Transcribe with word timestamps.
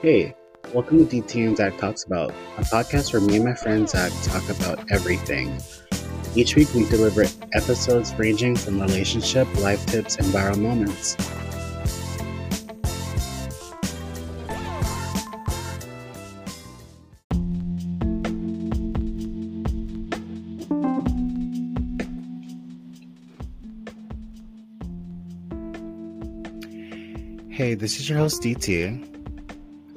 Hey, 0.00 0.32
welcome 0.72 1.04
to 1.04 1.22
DT 1.22 1.44
and 1.44 1.56
Zach 1.56 1.76
Talks 1.76 2.04
About, 2.04 2.30
a 2.56 2.60
podcast 2.60 3.12
where 3.12 3.20
me 3.20 3.34
and 3.34 3.44
my 3.46 3.54
friend 3.54 3.88
Zach 3.88 4.12
talk 4.22 4.48
about 4.48 4.92
everything. 4.92 5.60
Each 6.36 6.54
week 6.54 6.72
we 6.72 6.88
deliver 6.88 7.24
episodes 7.52 8.14
ranging 8.14 8.54
from 8.54 8.80
relationship, 8.80 9.52
life 9.58 9.84
tips, 9.86 10.14
and 10.14 10.26
viral 10.28 10.56
moments. 10.56 11.16
Hey, 27.50 27.74
this 27.74 27.98
is 27.98 28.08
your 28.08 28.18
host 28.18 28.42
DT. 28.42 29.17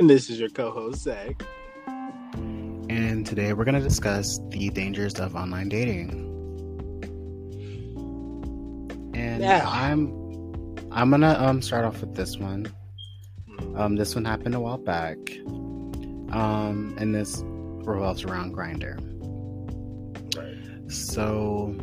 And 0.02 0.10
this 0.10 0.32
is 0.32 0.40
your 0.40 0.50
co 0.50 0.72
host, 0.72 1.04
Zach. 1.04 1.44
And 2.34 3.24
today 3.24 3.54
we're 3.54 3.66
going 3.66 3.76
to 3.76 3.88
discuss 3.88 4.40
the 4.50 4.72
dangers 4.72 5.20
of 5.20 5.36
online 5.36 5.70
dating. 5.70 6.10
And 9.14 9.44
yeah. 9.44 9.64
I'm 9.64 10.08
I'm 10.92 11.12
gonna 11.12 11.36
um 11.38 11.62
start 11.62 11.86
off 11.86 12.02
with 12.02 12.16
this 12.16 12.36
one. 12.38 12.74
Um, 13.76 13.96
this 13.96 14.16
one 14.16 14.26
happened 14.26 14.56
a 14.56 14.60
while 14.60 14.80
back. 14.80 15.20
Um, 16.32 16.96
and 16.98 17.14
this 17.14 17.44
revolves 17.46 18.24
around 18.24 18.56
Grindr. 18.56 18.98
Right. 20.36 20.92
So, 20.92 21.76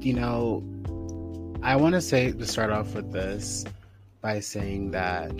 you 0.00 0.14
know, 0.14 0.64
I 1.62 1.76
want 1.76 1.94
to 1.94 2.00
say 2.00 2.32
to 2.32 2.44
start 2.44 2.72
off 2.72 2.92
with 2.92 3.12
this 3.12 3.64
by 4.20 4.40
saying 4.40 4.90
that 4.90 5.30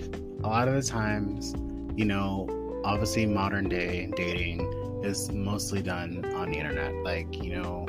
a 0.45 0.49
lot 0.49 0.69
of 0.69 0.75
the 0.75 0.83
times, 0.83 1.55
you 1.97 2.05
know, 2.05 2.49
obviously 2.85 3.27
modern 3.27 3.69
day 3.69 4.11
dating 4.17 4.61
is 5.05 5.31
mostly 5.31 5.83
done 5.83 6.25
on 6.34 6.51
the 6.51 6.59
internet. 6.59 6.95
Like, 7.05 7.43
you 7.43 7.55
know, 7.55 7.87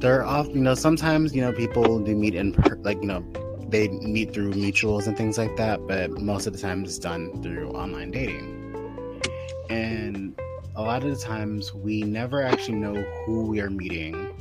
there 0.00 0.20
are 0.20 0.24
often, 0.24 0.54
you 0.54 0.62
know, 0.62 0.74
sometimes, 0.74 1.34
you 1.34 1.42
know, 1.42 1.52
people 1.52 1.98
do 2.00 2.14
meet 2.14 2.34
in, 2.34 2.52
like, 2.82 3.00
you 3.00 3.06
know, 3.08 3.24
they 3.68 3.88
meet 3.88 4.32
through 4.32 4.52
mutuals 4.52 5.06
and 5.06 5.16
things 5.16 5.36
like 5.36 5.56
that, 5.56 5.86
but 5.86 6.10
most 6.12 6.46
of 6.46 6.54
the 6.54 6.58
time 6.58 6.84
it's 6.84 6.98
done 6.98 7.42
through 7.42 7.68
online 7.70 8.10
dating. 8.10 9.22
And 9.68 10.38
a 10.74 10.82
lot 10.82 11.02
of 11.02 11.10
the 11.10 11.22
times 11.22 11.74
we 11.74 12.02
never 12.02 12.42
actually 12.42 12.78
know 12.78 12.94
who 13.26 13.42
we 13.42 13.60
are 13.60 13.68
meeting. 13.68 14.34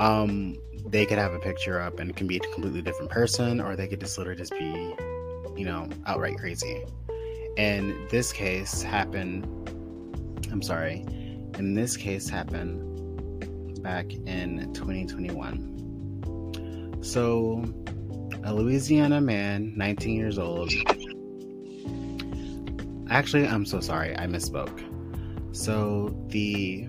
Um, 0.00 0.58
they 0.86 1.06
could 1.06 1.18
have 1.18 1.32
a 1.32 1.38
picture 1.38 1.80
up 1.80 1.98
and 1.98 2.10
it 2.10 2.16
can 2.16 2.26
be 2.26 2.36
a 2.36 2.40
completely 2.40 2.82
different 2.82 3.10
person, 3.10 3.60
or 3.60 3.76
they 3.76 3.86
could 3.88 4.00
just 4.00 4.18
literally 4.18 4.38
just 4.38 4.52
be, 4.52 4.94
you 5.60 5.66
know, 5.66 5.86
outright 6.06 6.38
crazy. 6.38 6.82
And 7.58 7.94
this 8.08 8.32
case 8.32 8.80
happened, 8.80 9.44
I'm 10.50 10.62
sorry, 10.62 11.04
in 11.58 11.74
this 11.74 11.98
case 11.98 12.30
happened 12.30 13.82
back 13.82 14.10
in 14.10 14.72
2021. 14.72 17.02
So, 17.02 17.62
a 18.42 18.54
Louisiana 18.54 19.20
man, 19.20 19.74
19 19.76 20.16
years 20.16 20.38
old. 20.38 20.72
Actually, 23.10 23.46
I'm 23.46 23.66
so 23.66 23.80
sorry, 23.80 24.16
I 24.16 24.26
misspoke. 24.26 24.82
So, 25.54 26.16
the 26.28 26.88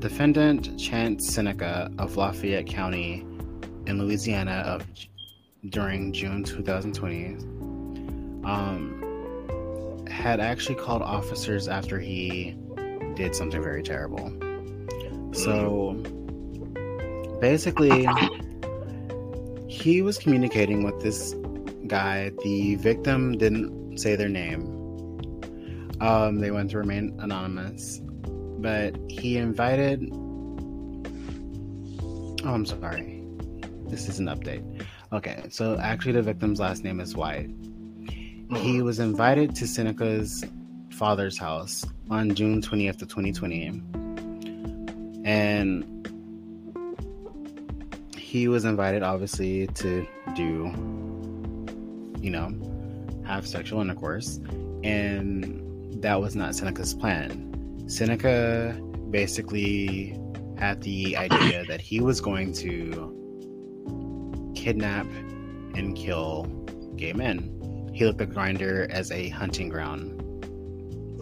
Defendant 0.00 0.78
Chance 0.78 1.32
Seneca 1.32 1.90
of 1.98 2.18
Lafayette 2.18 2.66
County 2.66 3.24
in 3.86 3.98
Louisiana 3.98 4.62
of 4.66 4.84
during 5.70 6.12
June 6.12 6.44
2020 6.44 7.36
um, 8.44 10.04
had 10.08 10.40
actually 10.40 10.74
called 10.76 11.02
officers 11.02 11.68
after 11.68 11.98
he 11.98 12.56
did 13.14 13.34
something 13.34 13.62
very 13.62 13.82
terrible. 13.82 14.32
So 15.32 15.94
basically, 17.40 18.08
he 19.68 20.02
was 20.02 20.18
communicating 20.18 20.84
with 20.84 21.00
this 21.02 21.34
guy. 21.86 22.30
The 22.42 22.76
victim 22.76 23.36
didn't 23.36 23.98
say 23.98 24.16
their 24.16 24.28
name. 24.28 24.72
Um, 26.00 26.40
they 26.40 26.50
went 26.50 26.70
to 26.70 26.78
remain 26.78 27.16
anonymous 27.20 28.00
but 28.58 28.96
he 29.08 29.36
invited. 29.36 30.08
Oh, 32.44 32.52
I'm 32.52 32.66
sorry. 32.66 33.22
This 33.88 34.08
is 34.08 34.18
an 34.18 34.26
update. 34.26 34.64
Okay, 35.12 35.44
so 35.50 35.78
actually, 35.78 36.12
the 36.12 36.22
victim's 36.22 36.58
last 36.58 36.82
name 36.82 36.98
is 36.98 37.14
White. 37.14 37.48
He 38.08 38.48
mm-hmm. 38.48 38.82
was 38.82 38.98
invited 38.98 39.54
to 39.54 39.66
Seneca's 39.66 40.44
father's 40.90 41.38
house 41.38 41.84
on 42.10 42.34
June 42.34 42.60
20th 42.60 43.02
of 43.02 43.08
2020. 43.08 43.82
And 45.24 46.08
he 48.16 48.48
was 48.48 48.64
invited, 48.64 49.04
obviously, 49.04 49.68
to 49.68 50.06
do, 50.34 50.72
you 52.20 52.30
know, 52.30 52.52
have 53.24 53.46
sexual 53.46 53.80
intercourse. 53.80 54.40
And 54.82 56.02
that 56.02 56.20
was 56.20 56.34
not 56.34 56.56
Seneca's 56.56 56.94
plan. 56.94 57.84
Seneca 57.86 58.76
basically 59.10 60.18
had 60.58 60.82
the 60.82 61.16
idea 61.16 61.64
that 61.66 61.80
he 61.80 62.00
was 62.00 62.20
going 62.20 62.52
to 62.54 63.15
kidnap 64.66 65.06
and 65.76 65.94
kill 65.94 66.42
gay 66.96 67.12
men. 67.12 67.88
He 67.94 68.04
looked 68.04 68.20
at 68.20 68.30
Grindr 68.30 68.90
as 68.90 69.12
a 69.12 69.28
hunting 69.28 69.68
ground 69.68 70.20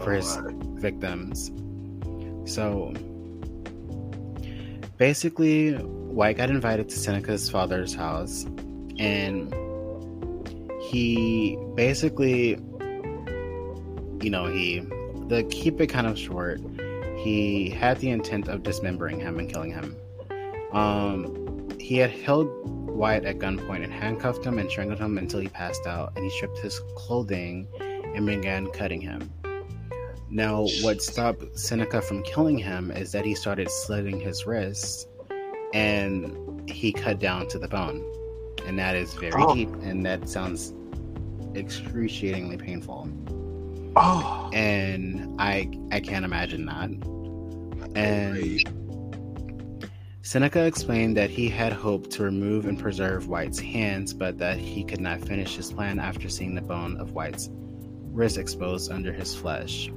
for 0.03 0.15
his 0.15 0.39
victims. 0.81 1.53
So 2.51 2.95
basically, 4.97 5.75
White 5.75 6.39
got 6.39 6.49
invited 6.49 6.89
to 6.89 6.97
Seneca's 6.97 7.51
father's 7.51 7.95
house, 7.95 8.45
and 8.99 9.53
he 10.85 11.59
basically, 11.75 12.53
you 14.23 14.31
know, 14.31 14.47
he 14.47 14.81
the 15.29 15.47
keep 15.51 15.83
it 15.83 15.89
kind 15.89 16.07
of 16.07 16.19
short, 16.19 16.63
he 17.19 17.69
had 17.69 17.99
the 17.99 18.09
intent 18.09 18.49
of 18.49 18.63
dismembering 18.63 19.21
him 19.21 19.39
and 19.39 19.53
killing 19.53 19.71
him. 19.71 19.95
Um, 20.73 21.69
he 21.79 21.99
had 21.99 22.11
held 22.11 22.49
White 22.95 23.25
at 23.25 23.39
gunpoint 23.39 23.83
and 23.83 23.93
handcuffed 23.93 24.45
him 24.45 24.59
and 24.59 24.71
strangled 24.71 25.01
him 25.01 25.19
until 25.19 25.41
he 25.41 25.49
passed 25.49 25.87
out, 25.87 26.13
and 26.15 26.25
he 26.25 26.31
stripped 26.31 26.59
his 26.59 26.81
clothing 26.95 27.67
and 28.15 28.25
began 28.25 28.69
cutting 28.69 29.01
him. 29.01 29.33
Now, 30.31 30.67
what 30.81 31.03
stopped 31.03 31.59
Seneca 31.59 32.01
from 32.01 32.23
killing 32.23 32.57
him 32.59 32.91
is 32.91 33.13
that 33.13 33.25
he 33.25 33.35
started 33.35 33.71
slitting 33.71 34.21
his 34.21 34.47
wrists 34.47 35.07
and 35.73 36.69
he 36.71 36.93
cut 36.93 37.19
down 37.19 37.49
to 37.49 37.59
the 37.59 37.69
bone. 37.69 38.05
And 38.67 38.79
that 38.79 38.97
is 38.97 39.13
very 39.15 39.33
oh. 39.37 39.55
deep, 39.55 39.73
and 39.83 40.07
that 40.07 40.29
sounds 40.29 40.73
excruciatingly 41.55 42.57
painful. 42.57 43.09
Oh. 43.97 44.51
And 44.53 45.35
I 45.41 45.71
I 45.93 46.01
can't 46.01 46.25
imagine 46.25 46.67
that. 46.67 46.91
And 47.95 48.74
Seneca 50.25 50.65
explained 50.65 51.19
that 51.19 51.29
he 51.29 51.51
had 51.51 51.71
hoped 51.71 52.11
to 52.13 52.23
remove 52.23 52.65
and 52.65 52.79
preserve 52.79 53.29
White's 53.29 53.59
hands, 53.59 54.15
but 54.15 54.39
that 54.39 54.57
he 54.57 54.83
could 54.83 55.03
not 55.03 55.21
finish 55.21 55.55
his 55.55 55.71
plan 55.71 55.99
after 55.99 56.31
seeing 56.31 56.55
the 56.55 56.63
bone 56.63 56.97
of 56.97 57.13
White's 57.13 57.51
wrist 58.11 58.39
exposed 58.39 58.91
under 58.91 59.13
his 59.13 59.35
flesh. 59.35 59.91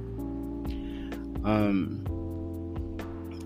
Um, 1.44 2.04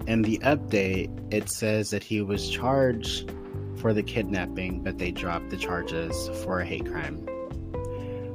in 0.08 0.22
the 0.22 0.38
update, 0.38 1.08
it 1.32 1.48
says 1.48 1.90
that 1.90 2.02
he 2.02 2.20
was 2.20 2.50
charged 2.50 3.30
for 3.76 3.92
the 3.92 4.02
kidnapping, 4.02 4.82
but 4.82 4.98
they 4.98 5.12
dropped 5.12 5.50
the 5.50 5.56
charges 5.56 6.30
for 6.42 6.60
a 6.60 6.64
hate 6.66 6.84
crime 6.84 7.24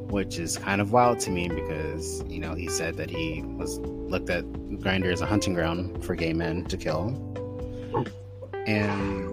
which 0.09 0.39
is 0.39 0.57
kind 0.57 0.79
of 0.79 0.93
wild 0.93 1.19
to 1.19 1.29
me 1.29 1.49
because 1.49 2.23
you 2.29 2.39
know 2.39 2.53
he 2.53 2.69
said 2.69 2.95
that 2.95 3.09
he 3.09 3.41
was 3.41 3.77
looked 3.79 4.29
at 4.29 4.45
Grindr 4.45 5.11
as 5.11 5.19
a 5.19 5.25
hunting 5.25 5.53
ground 5.53 6.01
for 6.01 6.15
gay 6.15 6.31
men 6.31 6.63
to 6.63 6.77
kill, 6.77 7.09
and 8.67 9.27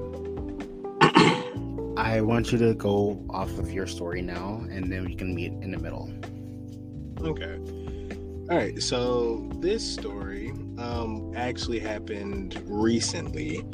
I 1.98 2.20
want 2.20 2.52
you 2.52 2.58
to 2.58 2.74
go 2.74 3.24
off 3.30 3.58
of 3.58 3.72
your 3.72 3.86
story 3.86 4.22
now, 4.22 4.64
and 4.70 4.90
then 4.90 5.04
we 5.04 5.14
can 5.14 5.34
meet 5.34 5.52
in 5.52 5.72
the 5.72 5.78
middle. 5.78 6.12
Okay. 7.20 7.58
All 8.50 8.56
right. 8.56 8.80
So 8.80 9.50
this 9.56 9.82
story 9.82 10.50
um, 10.78 11.32
actually 11.36 11.80
happened 11.80 12.62
recently. 12.66 13.64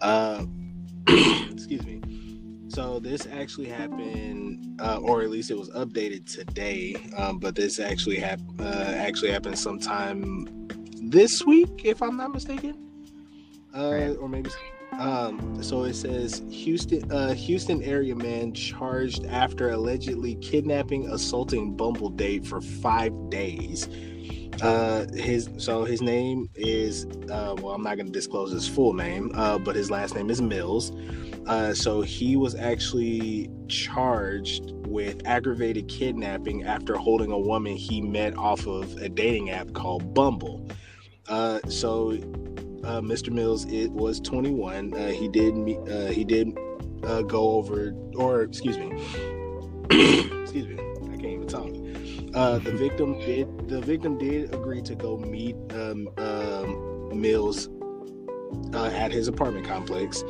Uh, 0.00 0.44
excuse 1.08 1.84
me. 1.86 2.00
So 2.68 2.98
this 2.98 3.26
actually 3.26 3.68
happened, 3.68 4.80
uh, 4.80 4.98
or 5.00 5.22
at 5.22 5.30
least 5.30 5.50
it 5.50 5.56
was 5.56 5.70
updated 5.70 6.30
today. 6.30 6.96
Um, 7.16 7.38
but 7.38 7.54
this 7.54 7.78
actually 7.78 8.18
happened. 8.18 8.60
Uh, 8.60 8.92
actually 8.96 9.30
happened 9.30 9.58
sometime 9.58 10.66
this 11.00 11.44
week, 11.44 11.82
if 11.84 12.02
I'm 12.02 12.16
not 12.16 12.32
mistaken. 12.32 12.76
Uh, 13.76 13.90
right. 13.92 14.16
Or 14.16 14.28
maybe 14.28 14.50
Um, 14.92 15.62
so 15.62 15.82
it 15.84 15.94
says 15.94 16.42
Houston, 16.50 17.10
uh, 17.12 17.34
Houston 17.34 17.82
area 17.82 18.14
man 18.14 18.54
charged 18.54 19.26
after 19.26 19.70
allegedly 19.70 20.36
kidnapping, 20.36 21.10
assaulting 21.10 21.76
Bumble 21.76 22.10
date 22.10 22.46
for 22.46 22.60
five 22.60 23.12
days. 23.28 23.88
Uh, 24.62 25.06
his 25.12 25.50
so 25.58 25.84
his 25.84 26.00
name 26.00 26.48
is 26.54 27.04
uh, 27.30 27.54
well, 27.60 27.74
I'm 27.74 27.82
not 27.82 27.96
going 27.96 28.06
to 28.06 28.12
disclose 28.12 28.52
his 28.52 28.66
full 28.66 28.94
name, 28.94 29.30
uh, 29.34 29.58
but 29.58 29.76
his 29.76 29.90
last 29.90 30.14
name 30.14 30.30
is 30.30 30.40
Mills. 30.40 30.92
Uh, 31.46 31.74
so 31.74 32.00
he 32.00 32.36
was 32.36 32.54
actually 32.54 33.50
charged 33.68 34.72
with 34.86 35.26
aggravated 35.26 35.88
kidnapping 35.88 36.64
after 36.64 36.96
holding 36.96 37.30
a 37.30 37.38
woman 37.38 37.76
he 37.76 38.00
met 38.00 38.36
off 38.36 38.66
of 38.66 38.96
a 38.96 39.08
dating 39.08 39.50
app 39.50 39.72
called 39.74 40.14
Bumble. 40.14 40.66
Uh, 41.28 41.58
so 41.68 42.12
uh, 42.86 43.00
Mr. 43.00 43.30
Mills 43.30 43.64
it 43.66 43.90
was 43.90 44.20
21. 44.20 44.94
Uh, 44.94 45.08
he 45.08 45.28
did 45.28 45.56
meet, 45.56 45.78
uh, 45.88 46.06
he 46.06 46.24
did 46.24 46.56
uh, 47.02 47.22
go 47.22 47.50
over 47.52 47.94
or 48.14 48.42
excuse 48.42 48.78
me, 48.78 48.92
excuse 50.42 50.66
me, 50.68 50.78
I 50.78 51.16
can't 51.16 51.24
even 51.24 51.48
talk. 51.48 51.68
Uh, 52.34 52.58
the 52.58 52.72
victim 52.72 53.18
did 53.20 53.68
the 53.68 53.80
victim 53.80 54.18
did 54.18 54.54
agree 54.54 54.82
to 54.82 54.94
go 54.94 55.16
meet 55.16 55.56
um, 55.72 56.08
um, 56.18 57.20
Mills 57.20 57.68
uh, 58.74 58.86
at 58.86 59.10
his 59.10 59.28
apartment 59.28 59.66
complex. 59.66 60.22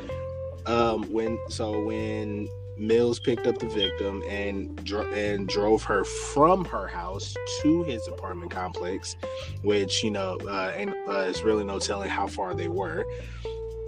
Um, 0.66 1.02
when 1.12 1.38
so 1.48 1.82
when 1.82 2.48
Mills 2.78 3.18
picked 3.18 3.46
up 3.46 3.58
the 3.58 3.68
victim 3.68 4.22
and 4.28 4.76
dro- 4.84 5.10
and 5.12 5.48
drove 5.48 5.82
her 5.84 6.04
from 6.04 6.64
her 6.66 6.86
house 6.86 7.34
to 7.62 7.82
his 7.84 8.06
apartment 8.08 8.50
complex, 8.50 9.16
which 9.62 10.02
you 10.04 10.10
know, 10.10 10.38
uh, 10.46 10.72
and 10.76 10.90
uh, 11.08 11.26
it's 11.28 11.42
really 11.42 11.64
no 11.64 11.78
telling 11.78 12.10
how 12.10 12.26
far 12.26 12.54
they 12.54 12.68
were. 12.68 13.04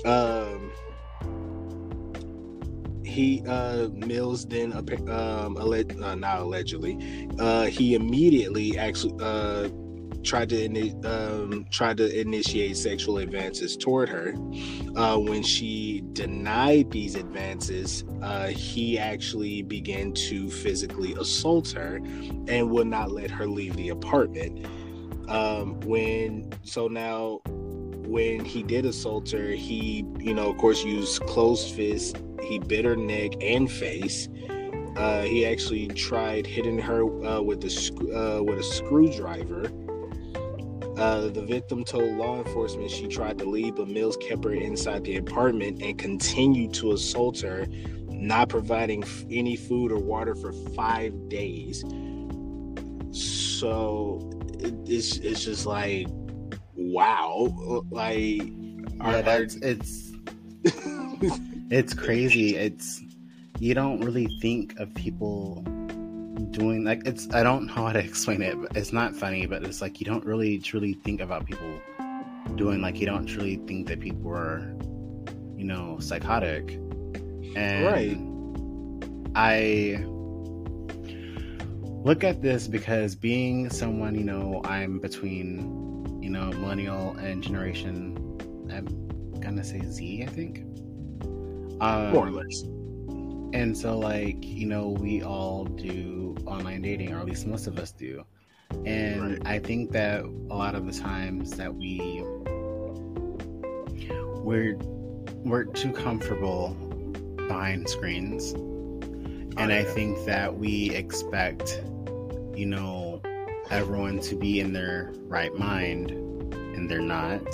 Um, 0.04 0.72
he 3.04 3.42
uh, 3.46 3.88
Mills 3.88 4.46
then 4.46 4.72
um, 4.72 5.56
alleged, 5.56 6.00
uh, 6.00 6.14
not 6.14 6.40
allegedly, 6.40 7.28
uh, 7.38 7.64
he 7.66 7.94
immediately 7.94 8.78
actually 8.78 9.14
uh, 9.20 9.68
tried 10.22 10.48
to 10.50 10.66
um, 11.04 11.66
tried 11.70 11.96
to 11.98 12.20
initiate 12.20 12.76
sexual 12.76 13.18
advances 13.18 13.76
toward 13.76 14.08
her. 14.08 14.34
Uh, 14.96 15.16
when 15.18 15.42
she 15.42 16.02
denied 16.12 16.90
these 16.90 17.14
advances, 17.14 18.04
uh, 18.22 18.48
he 18.48 18.98
actually 18.98 19.62
began 19.62 20.12
to 20.12 20.50
physically 20.50 21.14
assault 21.14 21.70
her 21.70 21.96
and 22.48 22.70
would 22.70 22.86
not 22.86 23.10
let 23.10 23.30
her 23.30 23.46
leave 23.46 23.76
the 23.76 23.88
apartment. 23.90 24.66
Um, 25.28 25.78
when 25.80 26.50
so 26.64 26.88
now 26.88 27.40
when 27.46 28.44
he 28.44 28.62
did 28.62 28.86
assault 28.86 29.30
her, 29.30 29.50
he 29.50 30.04
you 30.18 30.34
know 30.34 30.50
of 30.50 30.58
course 30.58 30.82
used 30.84 31.20
closed 31.22 31.74
fists. 31.74 32.18
He 32.42 32.58
bit 32.58 32.84
her 32.84 32.96
neck 32.96 33.32
and 33.42 33.70
face. 33.70 34.28
Uh, 34.96 35.22
he 35.22 35.46
actually 35.46 35.86
tried 35.88 36.46
hitting 36.46 36.78
her 36.78 37.04
uh, 37.24 37.40
with 37.40 37.62
a 37.64 37.68
uh, 38.16 38.42
with 38.42 38.58
a 38.58 38.62
screwdriver. 38.62 39.70
Uh, 40.98 41.28
the 41.28 41.42
victim 41.42 41.84
told 41.84 42.16
law 42.16 42.38
enforcement 42.38 42.90
she 42.90 43.06
tried 43.06 43.38
to 43.38 43.44
leave, 43.44 43.76
but 43.76 43.86
Mills 43.86 44.16
kept 44.16 44.42
her 44.42 44.52
inside 44.52 45.04
the 45.04 45.16
apartment 45.16 45.80
and 45.80 45.96
continued 45.96 46.74
to 46.74 46.90
assault 46.90 47.40
her, 47.40 47.66
not 48.08 48.48
providing 48.48 49.04
any 49.30 49.54
food 49.54 49.92
or 49.92 49.98
water 49.98 50.34
for 50.34 50.52
five 50.74 51.28
days. 51.28 51.84
So 53.12 54.28
it, 54.58 54.74
it's 54.86 55.18
it's 55.18 55.44
just 55.44 55.66
like, 55.66 56.08
wow, 56.74 57.84
like 57.92 58.42
yeah, 59.00 59.22
that's 59.22 59.54
it's 59.56 60.12
it's 61.70 61.94
crazy. 61.94 62.56
It's 62.56 63.00
you 63.60 63.72
don't 63.72 64.00
really 64.00 64.26
think 64.40 64.76
of 64.80 64.92
people 64.94 65.64
doing 66.50 66.84
like 66.84 67.06
it's 67.06 67.32
I 67.34 67.42
don't 67.42 67.66
know 67.66 67.72
how 67.86 67.92
to 67.92 67.98
explain 68.10 68.42
it, 68.42 68.60
but 68.60 68.76
it's 68.76 68.92
not 68.92 69.14
funny, 69.14 69.46
but 69.46 69.62
it's 69.64 69.80
like 69.80 70.00
you 70.00 70.06
don't 70.06 70.24
really 70.24 70.58
truly 70.58 70.94
think 70.94 71.20
about 71.20 71.46
people 71.46 71.80
doing 72.54 72.80
like 72.80 72.98
you 72.98 73.06
don't 73.06 73.26
truly 73.26 73.56
think 73.66 73.88
that 73.88 74.00
people 74.00 74.30
are 74.30 74.74
you 75.56 75.64
know 75.64 75.98
psychotic. 76.00 76.78
And 77.56 77.84
right 77.84 78.38
i 79.34 80.02
look 82.04 82.24
at 82.24 82.42
this 82.42 82.66
because 82.66 83.14
being 83.14 83.70
someone 83.70 84.14
you 84.14 84.24
know 84.24 84.60
i'm 84.64 84.98
between 84.98 86.20
you 86.22 86.30
know 86.30 86.46
millennial 86.46 87.12
and 87.18 87.42
generation 87.42 88.16
i'm 88.72 88.86
gonna 89.40 89.64
say 89.64 89.80
z 89.90 90.22
i 90.22 90.26
think. 90.26 90.64
Um, 91.80 92.12
more 92.12 92.26
or 92.26 92.30
less. 92.32 92.62
and 93.54 93.76
so 93.76 93.96
like 93.96 94.44
you 94.44 94.66
know 94.66 94.88
we 94.88 95.22
all 95.22 95.64
do 95.64 96.27
online 96.48 96.82
dating 96.82 97.12
or 97.12 97.18
at 97.18 97.26
least 97.26 97.46
most 97.46 97.66
of 97.66 97.78
us 97.78 97.92
do 97.92 98.24
and 98.84 99.32
right. 99.32 99.46
i 99.46 99.58
think 99.58 99.90
that 99.90 100.22
a 100.24 100.54
lot 100.54 100.74
of 100.74 100.86
the 100.86 100.92
times 100.92 101.52
that 101.52 101.74
we 101.74 102.22
we're 104.42 104.76
we're 105.44 105.64
too 105.64 105.92
comfortable 105.92 106.70
behind 107.36 107.88
screens 107.88 108.54
oh, 108.54 108.60
and 108.60 109.58
oh, 109.58 109.68
yeah. 109.68 109.80
i 109.80 109.84
think 109.84 110.24
that 110.24 110.54
we 110.54 110.90
expect 110.90 111.82
you 112.54 112.66
know 112.66 113.20
everyone 113.70 114.18
to 114.18 114.34
be 114.34 114.60
in 114.60 114.72
their 114.72 115.12
right 115.26 115.54
mind 115.54 116.10
and 116.10 116.90
they're 116.90 117.00
not 117.00 117.46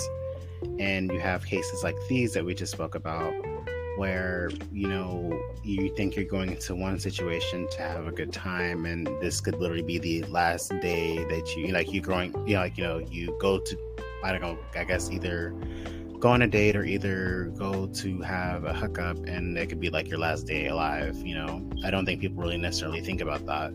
and 0.78 1.12
you 1.12 1.18
have 1.18 1.44
cases 1.44 1.82
like 1.82 1.96
these 2.08 2.32
that 2.32 2.44
we 2.44 2.54
just 2.54 2.72
spoke 2.72 2.94
about 2.94 3.34
where 3.96 4.50
you 4.72 4.88
know 4.88 5.38
you 5.62 5.94
think 5.96 6.16
you're 6.16 6.24
going 6.24 6.50
into 6.50 6.74
one 6.74 6.98
situation 6.98 7.68
to 7.70 7.82
have 7.82 8.06
a 8.06 8.12
good 8.12 8.32
time 8.32 8.86
and 8.86 9.06
this 9.20 9.40
could 9.40 9.58
literally 9.60 9.82
be 9.82 9.98
the 9.98 10.22
last 10.24 10.68
day 10.80 11.24
that 11.24 11.54
you 11.56 11.68
like 11.68 11.92
you 11.92 12.00
growing 12.00 12.32
you 12.46 12.54
know 12.54 12.60
like 12.60 12.76
you 12.76 12.84
know 12.84 12.98
you 12.98 13.36
go 13.40 13.58
to 13.58 13.76
i 14.24 14.32
don't 14.32 14.40
know 14.40 14.58
i 14.76 14.84
guess 14.84 15.10
either 15.10 15.54
go 16.18 16.30
on 16.30 16.42
a 16.42 16.46
date 16.46 16.74
or 16.74 16.84
either 16.84 17.52
go 17.56 17.86
to 17.86 18.20
have 18.22 18.64
a 18.64 18.72
hookup 18.72 19.16
and 19.26 19.58
it 19.58 19.68
could 19.68 19.78
be 19.78 19.90
like 19.90 20.08
your 20.08 20.18
last 20.18 20.46
day 20.46 20.68
alive 20.68 21.16
you 21.18 21.34
know? 21.34 21.62
I 21.84 21.90
don't 21.90 22.06
think 22.06 22.20
people 22.20 22.42
really 22.42 22.56
necessarily 22.56 23.00
think 23.00 23.20
about 23.20 23.44
that. 23.46 23.72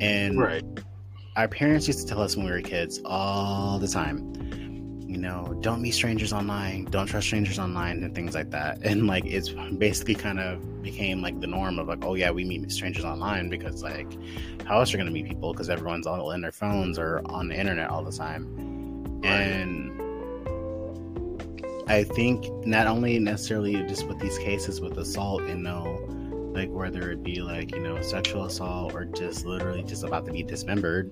And 0.00 0.40
right. 0.40 0.64
our 1.36 1.48
parents 1.48 1.86
used 1.86 2.00
to 2.00 2.06
tell 2.06 2.20
us 2.20 2.36
when 2.36 2.46
we 2.46 2.52
were 2.52 2.60
kids 2.60 3.00
all 3.04 3.78
the 3.78 3.86
time 3.86 4.47
you 5.18 5.22
know, 5.22 5.52
don't 5.62 5.82
meet 5.82 5.90
strangers 5.90 6.32
online, 6.32 6.84
don't 6.84 7.08
trust 7.08 7.26
strangers 7.26 7.58
online, 7.58 8.04
and 8.04 8.14
things 8.14 8.36
like 8.36 8.52
that. 8.52 8.78
And 8.82 9.08
like, 9.08 9.24
it's 9.26 9.48
basically 9.48 10.14
kind 10.14 10.38
of 10.38 10.80
became 10.80 11.20
like 11.20 11.40
the 11.40 11.48
norm 11.48 11.80
of 11.80 11.88
like, 11.88 12.04
oh 12.04 12.14
yeah, 12.14 12.30
we 12.30 12.44
meet 12.44 12.70
strangers 12.70 13.04
online 13.04 13.48
because 13.48 13.82
like, 13.82 14.06
how 14.64 14.78
else 14.78 14.94
are 14.94 14.96
gonna 14.96 15.10
meet 15.10 15.26
people? 15.26 15.52
Because 15.52 15.70
everyone's 15.70 16.06
all 16.06 16.30
in 16.30 16.40
their 16.40 16.52
phones 16.52 17.00
or 17.00 17.20
on 17.24 17.48
the 17.48 17.58
internet 17.58 17.90
all 17.90 18.04
the 18.04 18.12
time. 18.12 18.46
Right. 19.24 19.32
And 19.32 20.00
I 21.90 22.04
think 22.04 22.46
not 22.64 22.86
only 22.86 23.18
necessarily 23.18 23.74
just 23.88 24.06
with 24.06 24.20
these 24.20 24.38
cases 24.38 24.80
with 24.80 24.96
assault, 24.98 25.42
you 25.48 25.56
know, 25.56 25.98
like 26.54 26.70
whether 26.70 27.10
it 27.10 27.24
be 27.24 27.40
like 27.40 27.74
you 27.74 27.80
know 27.80 28.00
sexual 28.02 28.44
assault 28.44 28.94
or 28.94 29.04
just 29.04 29.44
literally 29.44 29.82
just 29.82 30.04
about 30.04 30.26
to 30.26 30.32
be 30.32 30.44
dismembered 30.44 31.10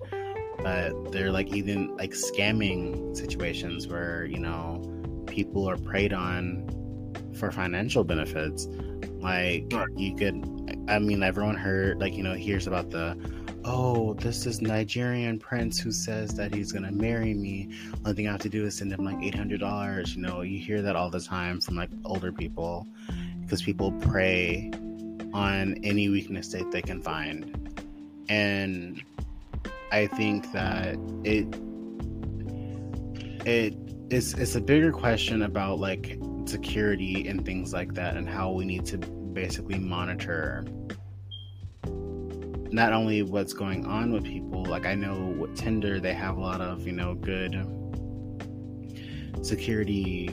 but 0.62 1.12
they're 1.12 1.32
like 1.32 1.52
even 1.54 1.96
like 1.96 2.12
scamming 2.12 3.16
situations 3.16 3.86
where 3.86 4.24
you 4.24 4.38
know 4.38 4.82
people 5.26 5.68
are 5.68 5.76
preyed 5.76 6.12
on 6.12 6.68
for 7.38 7.50
financial 7.50 8.04
benefits. 8.04 8.66
Like 9.20 9.72
you 9.96 10.14
could 10.16 10.44
i 10.88 10.98
mean 10.98 11.22
everyone 11.22 11.56
heard 11.56 11.98
like 12.00 12.14
you 12.14 12.22
know 12.22 12.34
hears 12.34 12.68
about 12.68 12.90
the 12.90 13.18
oh 13.64 14.14
this 14.14 14.46
is 14.46 14.62
nigerian 14.62 15.36
prince 15.36 15.80
who 15.80 15.90
says 15.90 16.34
that 16.34 16.54
he's 16.54 16.70
gonna 16.70 16.92
marry 16.92 17.34
me. 17.34 17.70
Only 18.04 18.14
thing 18.14 18.28
i 18.28 18.32
have 18.32 18.40
to 18.42 18.48
do 18.48 18.64
is 18.66 18.76
send 18.76 18.92
him 18.92 19.04
like 19.04 19.16
$800 19.18 20.14
you 20.14 20.22
know 20.22 20.42
you 20.42 20.58
hear 20.58 20.82
that 20.82 20.94
all 20.96 21.10
the 21.10 21.20
time 21.20 21.60
from 21.60 21.76
like 21.76 21.90
older 22.04 22.30
people 22.30 22.86
because 23.46 23.62
people 23.62 23.92
prey 23.92 24.70
on 25.32 25.76
any 25.84 26.08
weakness 26.08 26.48
that 26.48 26.70
they 26.70 26.82
can 26.82 27.02
find. 27.02 27.84
And 28.28 29.02
I 29.92 30.06
think 30.06 30.50
that 30.52 30.96
it 31.24 31.46
it 33.46 33.74
it's 34.10 34.34
it's 34.34 34.54
a 34.54 34.60
bigger 34.60 34.92
question 34.92 35.42
about 35.42 35.78
like 35.78 36.18
security 36.46 37.28
and 37.28 37.44
things 37.44 37.72
like 37.72 37.94
that 37.94 38.16
and 38.16 38.28
how 38.28 38.50
we 38.52 38.64
need 38.64 38.84
to 38.86 38.98
basically 38.98 39.78
monitor 39.78 40.64
not 42.72 42.92
only 42.92 43.22
what's 43.22 43.52
going 43.52 43.86
on 43.86 44.12
with 44.12 44.24
people 44.24 44.64
like 44.64 44.86
i 44.86 44.94
know 44.94 45.34
with 45.38 45.56
tinder 45.56 46.00
they 46.00 46.12
have 46.12 46.36
a 46.36 46.40
lot 46.40 46.60
of 46.60 46.86
you 46.86 46.92
know 46.92 47.14
good 47.14 47.54
security 49.42 50.28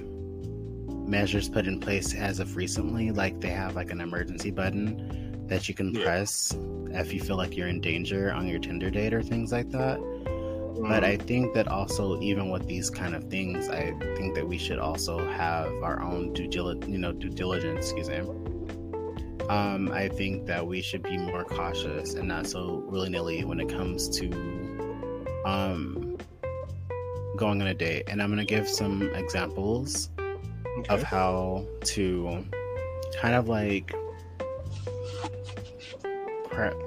measures 1.08 1.50
put 1.50 1.68
in 1.68 1.80
place 1.80 2.14
as 2.16 2.40
of 2.40 2.56
recently 2.56 3.12
like 3.12 3.40
they 3.42 3.50
have 3.50 3.76
like 3.76 3.92
an 3.92 4.02
emergency 4.02 4.52
button 4.52 5.23
that 5.48 5.68
you 5.68 5.76
can 5.76 5.94
yeah. 5.94 6.04
press 6.04 6.56
if 6.92 7.14
you 7.14 7.20
feel 7.20 7.38
like 7.38 7.56
you're 7.58 7.68
in 7.68 7.82
danger 7.82 8.32
on 8.32 8.48
your 8.48 8.60
Tinder 8.60 8.90
date 8.90 9.14
or 9.14 9.22
things 9.22 9.52
like 9.52 9.70
that. 9.72 10.00
But 10.82 11.04
I 11.04 11.18
think 11.18 11.54
that 11.54 11.68
also, 11.68 12.20
even 12.20 12.50
with 12.50 12.68
these 12.68 12.90
kind 12.90 13.16
of 13.16 13.26
things, 13.26 13.70
I 13.70 13.94
think 14.18 14.36
that 14.36 14.48
we 14.48 14.58
should 14.58 14.80
also 14.80 15.20
have 15.30 15.72
our 15.84 16.02
own 16.02 16.34
due 16.34 16.48
diligence, 16.48 16.92
you 16.92 16.98
know, 16.98 17.12
due 17.12 17.30
diligence. 17.30 17.92
Excuse 17.92 18.10
me. 18.10 18.20
Um, 19.50 19.92
I 19.92 20.10
think 20.10 20.46
that 20.48 20.66
we 20.66 20.82
should 20.82 21.04
be 21.04 21.18
more 21.18 21.44
cautious 21.44 22.16
and 22.16 22.28
not 22.28 22.48
so 22.48 22.84
willy 22.88 23.10
nilly 23.10 23.44
when 23.44 23.60
it 23.60 23.70
comes 23.70 24.10
to 24.18 24.30
um, 25.46 26.18
going 27.38 27.62
on 27.62 27.68
a 27.68 27.74
date. 27.74 28.06
And 28.08 28.22
I'm 28.22 28.30
gonna 28.30 28.46
give 28.46 28.68
some 28.68 29.04
examples 29.14 30.10
Okay. 30.80 30.96
of 30.96 31.04
how 31.04 31.68
to 31.82 32.44
kind 33.22 33.36
of 33.36 33.48
like 33.48 33.94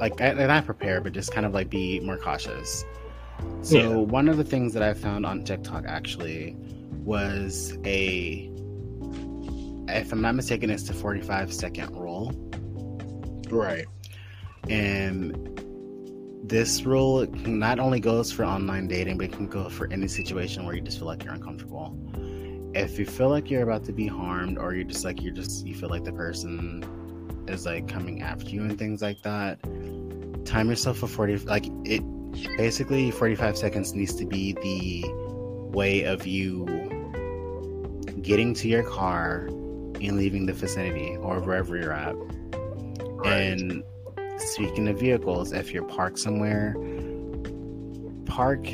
like 0.00 0.20
I- 0.20 0.32
not 0.32 0.64
prepare 0.66 1.00
but 1.00 1.12
just 1.12 1.32
kind 1.32 1.44
of 1.46 1.52
like 1.54 1.68
be 1.70 2.00
more 2.00 2.16
cautious 2.16 2.84
so 3.62 3.78
Yeah. 3.78 3.88
one 3.96 4.28
of 4.28 4.36
the 4.36 4.44
things 4.44 4.72
that 4.74 4.82
i 4.82 4.94
found 4.94 5.26
on 5.26 5.44
tiktok 5.44 5.84
actually 5.86 6.56
was 7.04 7.76
a 7.84 8.50
if 9.88 10.12
i'm 10.12 10.20
not 10.20 10.34
mistaken 10.34 10.70
it's 10.70 10.84
the 10.84 10.92
45 10.94 11.52
second 11.52 11.94
rule 11.96 12.32
Right. 13.50 13.86
and 14.68 15.52
this 16.44 16.84
rule 16.84 17.26
not 17.46 17.78
only 17.78 18.00
goes 18.00 18.30
for 18.32 18.44
online 18.44 18.88
dating 18.88 19.18
but 19.18 19.26
it 19.26 19.32
can 19.32 19.46
go 19.46 19.68
for 19.68 19.90
any 19.92 20.08
situation 20.08 20.64
where 20.64 20.74
you 20.74 20.80
just 20.80 20.98
feel 20.98 21.06
like 21.06 21.22
you're 21.24 21.34
uncomfortable 21.34 21.96
if 22.74 22.98
you 22.98 23.06
feel 23.06 23.28
like 23.30 23.50
you're 23.50 23.62
about 23.62 23.84
to 23.84 23.92
be 23.92 24.06
harmed 24.06 24.58
or 24.58 24.74
you're 24.74 24.84
just 24.84 25.04
like 25.04 25.22
you're 25.22 25.32
just 25.34 25.64
you 25.66 25.74
feel 25.74 25.88
like 25.88 26.04
the 26.04 26.12
person 26.12 26.82
is 27.48 27.66
like 27.66 27.88
coming 27.88 28.22
after 28.22 28.48
you 28.50 28.62
and 28.62 28.78
things 28.78 29.02
like 29.02 29.22
that 29.22 29.58
time 30.44 30.68
yourself 30.68 30.98
for 30.98 31.06
40 31.06 31.38
like 31.38 31.66
it 31.84 32.02
basically 32.56 33.10
45 33.10 33.56
seconds 33.56 33.94
needs 33.94 34.14
to 34.14 34.26
be 34.26 34.52
the 34.52 35.04
way 35.70 36.02
of 36.04 36.26
you 36.26 36.66
getting 38.22 38.54
to 38.54 38.68
your 38.68 38.82
car 38.82 39.46
and 39.46 40.16
leaving 40.16 40.46
the 40.46 40.52
vicinity 40.52 41.16
or 41.16 41.40
wherever 41.40 41.76
you're 41.76 41.92
at 41.92 42.14
and 43.24 43.82
speaking 44.38 44.88
of 44.88 44.98
vehicles, 44.98 45.52
if 45.52 45.72
you're 45.72 45.84
parked 45.84 46.18
somewhere, 46.18 46.74
park. 48.26 48.66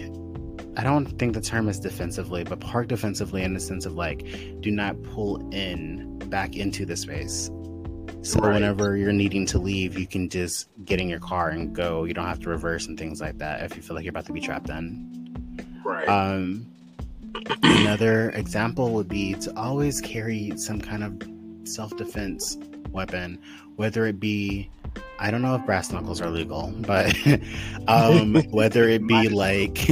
I 0.77 0.83
don't 0.83 1.07
think 1.19 1.35
the 1.35 1.41
term 1.41 1.69
is 1.69 1.79
defensively, 1.79 2.45
but 2.45 2.61
park 2.61 2.89
defensively 2.89 3.43
in 3.43 3.55
the 3.55 3.61
sense 3.61 3.85
of 3.85 3.95
like, 3.95 4.27
do 4.61 4.71
not 4.71 5.01
pull 5.03 5.49
in 5.51 6.19
back 6.31 6.57
into 6.57 6.87
the 6.87 6.97
space. 6.97 7.51
So 8.23 8.41
Right. 8.41 8.55
whenever 8.55 8.97
you're 8.97 9.13
needing 9.13 9.47
to 9.47 9.59
leave, 9.59 9.99
you 9.99 10.07
can 10.07 10.29
just 10.29 10.69
get 10.85 11.01
in 11.01 11.09
your 11.09 11.19
car 11.19 11.51
and 11.51 11.75
go. 11.75 12.05
You 12.05 12.15
don't 12.15 12.27
have 12.27 12.41
to 12.41 12.49
reverse 12.49 12.87
and 12.87 12.97
things 12.99 13.21
like 13.21 13.39
that 13.39 13.63
if 13.65 13.77
you 13.77 13.83
feel 13.83 13.97
like 13.97 14.05
you're 14.05 14.11
about 14.11 14.27
to 14.27 14.33
be 14.33 14.41
trapped 14.41 14.71
in. 14.71 15.67
right. 15.85 16.09
Um, 16.09 16.67
another 17.63 18.31
example 18.31 18.93
would 18.93 19.09
be 19.09 19.35
to 19.35 19.57
always 19.57 20.01
carry 20.01 20.53
some 20.57 20.81
kind 20.81 21.03
of 21.03 21.69
self 21.69 21.97
defense 21.97 22.57
weapon, 22.91 23.41
whether 23.77 24.07
it 24.07 24.21
be 24.21 24.71
I 25.19 25.31
don't 25.31 25.43
know 25.43 25.55
if 25.55 25.65
brass 25.67 25.91
knuckles 25.93 26.21
are 26.21 26.31
legal, 26.31 26.73
but 26.81 27.17
um, 27.89 28.35
whether 28.51 28.89
it 28.89 29.07
be 29.07 29.29
like 29.29 29.79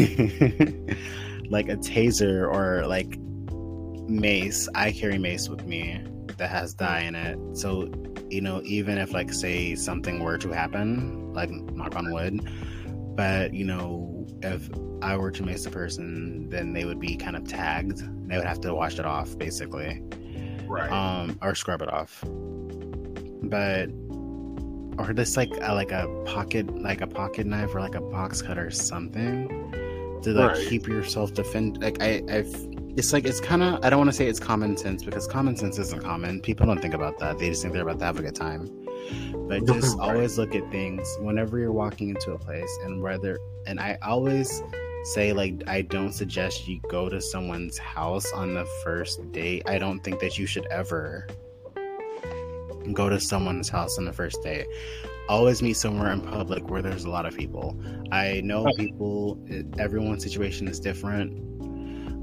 like 1.50 1.68
a 1.68 1.76
taser 1.76 2.48
or 2.52 2.86
like 2.86 3.18
mace. 4.08 4.68
I 4.74 4.92
carry 4.92 5.18
mace 5.18 5.48
with 5.48 5.66
me 5.66 6.00
that 6.36 6.50
has 6.50 6.74
dye 6.74 7.00
in 7.00 7.14
it, 7.14 7.38
so 7.56 7.90
you 8.30 8.40
know 8.40 8.62
even 8.64 8.98
if 8.98 9.12
like 9.12 9.32
say 9.32 9.74
something 9.74 10.22
were 10.22 10.38
to 10.38 10.50
happen, 10.50 11.32
like 11.32 11.50
knock 11.50 11.96
on 11.96 12.12
wood, 12.12 12.48
but 13.16 13.52
you 13.54 13.64
know 13.64 14.26
if 14.42 14.68
I 15.02 15.16
were 15.16 15.30
to 15.30 15.42
mace 15.42 15.66
a 15.66 15.70
person, 15.70 16.48
then 16.48 16.72
they 16.72 16.84
would 16.84 17.00
be 17.00 17.16
kind 17.16 17.36
of 17.36 17.46
tagged. 17.46 18.02
They 18.28 18.36
would 18.36 18.46
have 18.46 18.60
to 18.62 18.74
wash 18.74 18.98
it 18.98 19.04
off, 19.06 19.36
basically, 19.38 20.02
right. 20.66 20.90
um, 20.90 21.38
or 21.42 21.54
scrub 21.54 21.82
it 21.82 21.92
off. 21.92 22.22
But 23.42 23.90
or 24.98 25.12
just 25.14 25.36
like 25.36 25.50
a, 25.62 25.74
like 25.74 25.92
a 25.92 26.06
pocket, 26.26 26.80
like 26.80 27.00
a 27.00 27.06
pocket 27.06 27.46
knife 27.46 27.74
or 27.74 27.80
like 27.80 27.94
a 27.94 28.00
box 28.00 28.42
cutter 28.42 28.66
or 28.66 28.70
something 28.70 29.48
to 30.22 30.30
like 30.32 30.52
Right. 30.56 30.68
keep 30.68 30.86
yourself 30.86 31.32
defend. 31.32 31.82
Like 31.82 32.02
I, 32.02 32.22
I've, 32.28 32.54
it's 32.96 33.12
like 33.12 33.24
it's 33.24 33.40
kind 33.40 33.62
of. 33.62 33.84
I 33.84 33.90
don't 33.90 33.98
want 33.98 34.10
to 34.10 34.16
say 34.16 34.26
it's 34.26 34.40
common 34.40 34.76
sense 34.76 35.02
because 35.04 35.26
common 35.26 35.56
sense 35.56 35.78
isn't 35.78 36.02
common. 36.02 36.40
People 36.40 36.66
don't 36.66 36.80
think 36.80 36.94
about 36.94 37.18
that. 37.18 37.38
They 37.38 37.48
just 37.48 37.62
think 37.62 37.74
they're 37.74 37.82
about 37.82 37.98
to 38.00 38.04
have 38.04 38.18
a 38.18 38.22
good 38.22 38.34
time. 38.34 38.68
But 39.48 39.64
just 39.66 39.96
Right. 39.98 40.08
always 40.10 40.38
look 40.38 40.54
at 40.54 40.70
things 40.70 41.16
whenever 41.20 41.58
you're 41.58 41.72
walking 41.72 42.10
into 42.10 42.32
a 42.32 42.38
place 42.38 42.70
and 42.84 43.02
whether 43.02 43.38
and 43.66 43.80
I 43.80 43.98
always 44.02 44.62
say 45.04 45.32
like 45.32 45.62
I 45.66 45.82
don't 45.82 46.12
suggest 46.12 46.68
you 46.68 46.80
go 46.88 47.08
to 47.08 47.20
someone's 47.20 47.78
house 47.78 48.30
on 48.32 48.54
the 48.54 48.66
first 48.84 49.32
date. 49.32 49.62
I 49.66 49.78
don't 49.78 50.00
think 50.04 50.20
that 50.20 50.38
you 50.38 50.46
should 50.46 50.66
ever 50.66 51.26
go 52.92 53.08
to 53.08 53.20
someone's 53.20 53.68
house 53.68 53.98
on 53.98 54.04
the 54.04 54.12
first 54.12 54.42
date. 54.42 54.66
Always 55.28 55.62
meet 55.62 55.74
somewhere 55.74 56.12
in 56.12 56.20
public 56.22 56.68
where 56.68 56.82
there's 56.82 57.04
a 57.04 57.10
lot 57.10 57.24
of 57.24 57.36
people. 57.36 57.80
I 58.10 58.40
know 58.42 58.66
people 58.76 59.38
eh, 59.50 59.62
everyone's 59.78 60.22
situation 60.24 60.66
is 60.66 60.80
different. 60.80 61.40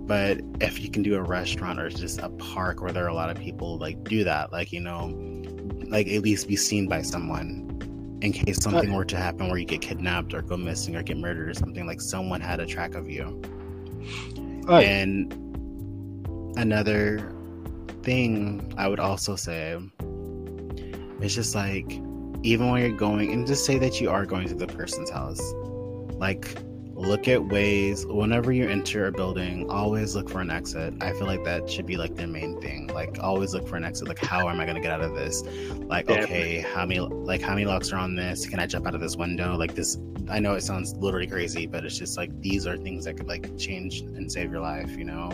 But 0.07 0.39
if 0.61 0.81
you 0.81 0.89
can 0.89 1.03
do 1.03 1.15
a 1.15 1.21
restaurant 1.21 1.79
or 1.79 1.89
just 1.89 2.19
a 2.19 2.29
park 2.29 2.81
where 2.81 2.91
there 2.91 3.05
are 3.05 3.09
a 3.09 3.13
lot 3.13 3.29
of 3.29 3.37
people, 3.37 3.77
like 3.77 4.03
do 4.05 4.23
that. 4.23 4.51
Like, 4.51 4.71
you 4.71 4.79
know, 4.79 5.13
like 5.89 6.07
at 6.07 6.21
least 6.21 6.47
be 6.47 6.55
seen 6.55 6.87
by 6.87 7.01
someone 7.01 7.67
in 8.21 8.31
case 8.31 8.61
something 8.61 8.93
were 8.93 9.05
to 9.05 9.17
happen 9.17 9.47
where 9.47 9.57
you 9.57 9.65
get 9.65 9.81
kidnapped 9.81 10.33
or 10.33 10.41
go 10.41 10.57
missing 10.57 10.95
or 10.95 11.03
get 11.03 11.17
murdered 11.17 11.49
or 11.49 11.53
something 11.53 11.85
like 11.85 12.01
someone 12.01 12.41
had 12.41 12.59
a 12.59 12.65
track 12.65 12.95
of 12.95 13.09
you 13.09 13.41
and 14.69 15.33
another 16.57 17.31
thing 18.01 18.73
i 18.77 18.87
would 18.87 18.99
also 18.99 19.35
say 19.35 19.79
is 21.21 21.35
just 21.35 21.53
like 21.53 22.01
even 22.43 22.69
when 22.69 22.81
you're 22.81 22.97
going 22.97 23.31
and 23.31 23.45
just 23.45 23.65
say 23.65 23.77
that 23.77 24.01
you 24.01 24.09
are 24.09 24.25
going 24.25 24.47
to 24.47 24.55
the 24.55 24.67
person's 24.67 25.09
house 25.09 25.41
like 26.13 26.55
look 26.98 27.27
at 27.27 27.46
ways 27.46 28.08
whenever 28.08 28.51
you 28.51 28.68
enter 28.68 29.06
a 29.06 29.12
building 29.12 29.70
always 29.70 30.16
look 30.16 30.27
for 30.27 30.42
an 30.42 30.50
exit. 30.50 30.96
I 31.00 31.12
feel 31.12 31.27
like 31.27 31.44
that 31.44 31.70
should 31.70 31.86
be 31.86 31.96
like 31.96 32.16
the 32.16 32.25
main 32.25 32.60
thing. 32.60 32.88
Like 32.88 33.20
always 33.22 33.54
look 33.54 33.68
for 33.68 33.75
an 33.75 33.84
exit. 33.86 34.08
Like 34.08 34.18
how 34.18 34.50
am 34.50 34.60
i 34.60 34.66
going 34.66 34.75
to 34.75 34.82
get 34.82 34.92
out 34.92 35.01
of 35.01 35.13
this? 35.13 35.44
Like 35.75 36.10
okay 36.10 36.58
how 36.60 36.86
many 36.88 37.00
like 37.00 37.42
how 37.42 37.54
many 37.54 37.66
locks 37.66 37.92
are 37.94 37.98
on 37.98 38.16
this? 38.16 38.48
Can 38.50 38.60
i 38.60 38.66
jump 38.66 38.88
out 38.88 38.96
of 38.96 39.01
this 39.01 39.16
window? 39.16 39.56
Like 39.56 39.75
this 39.75 39.98
i 40.30 40.39
know 40.39 40.56
it 40.56 40.62
sounds 40.62 40.94
literally 40.96 41.27
crazy 41.27 41.66
but 41.68 41.86
it's 41.86 41.98
just 41.98 42.18
like 42.18 42.38
these 42.42 42.68
are 42.68 42.75
things 42.75 43.06
that 43.06 43.16
could 43.16 43.27
like 43.30 43.58
change 43.58 44.01
and 44.01 44.30
save 44.30 44.51
your 44.51 44.62
life 44.62 44.89
you 44.98 45.06
know? 45.06 45.30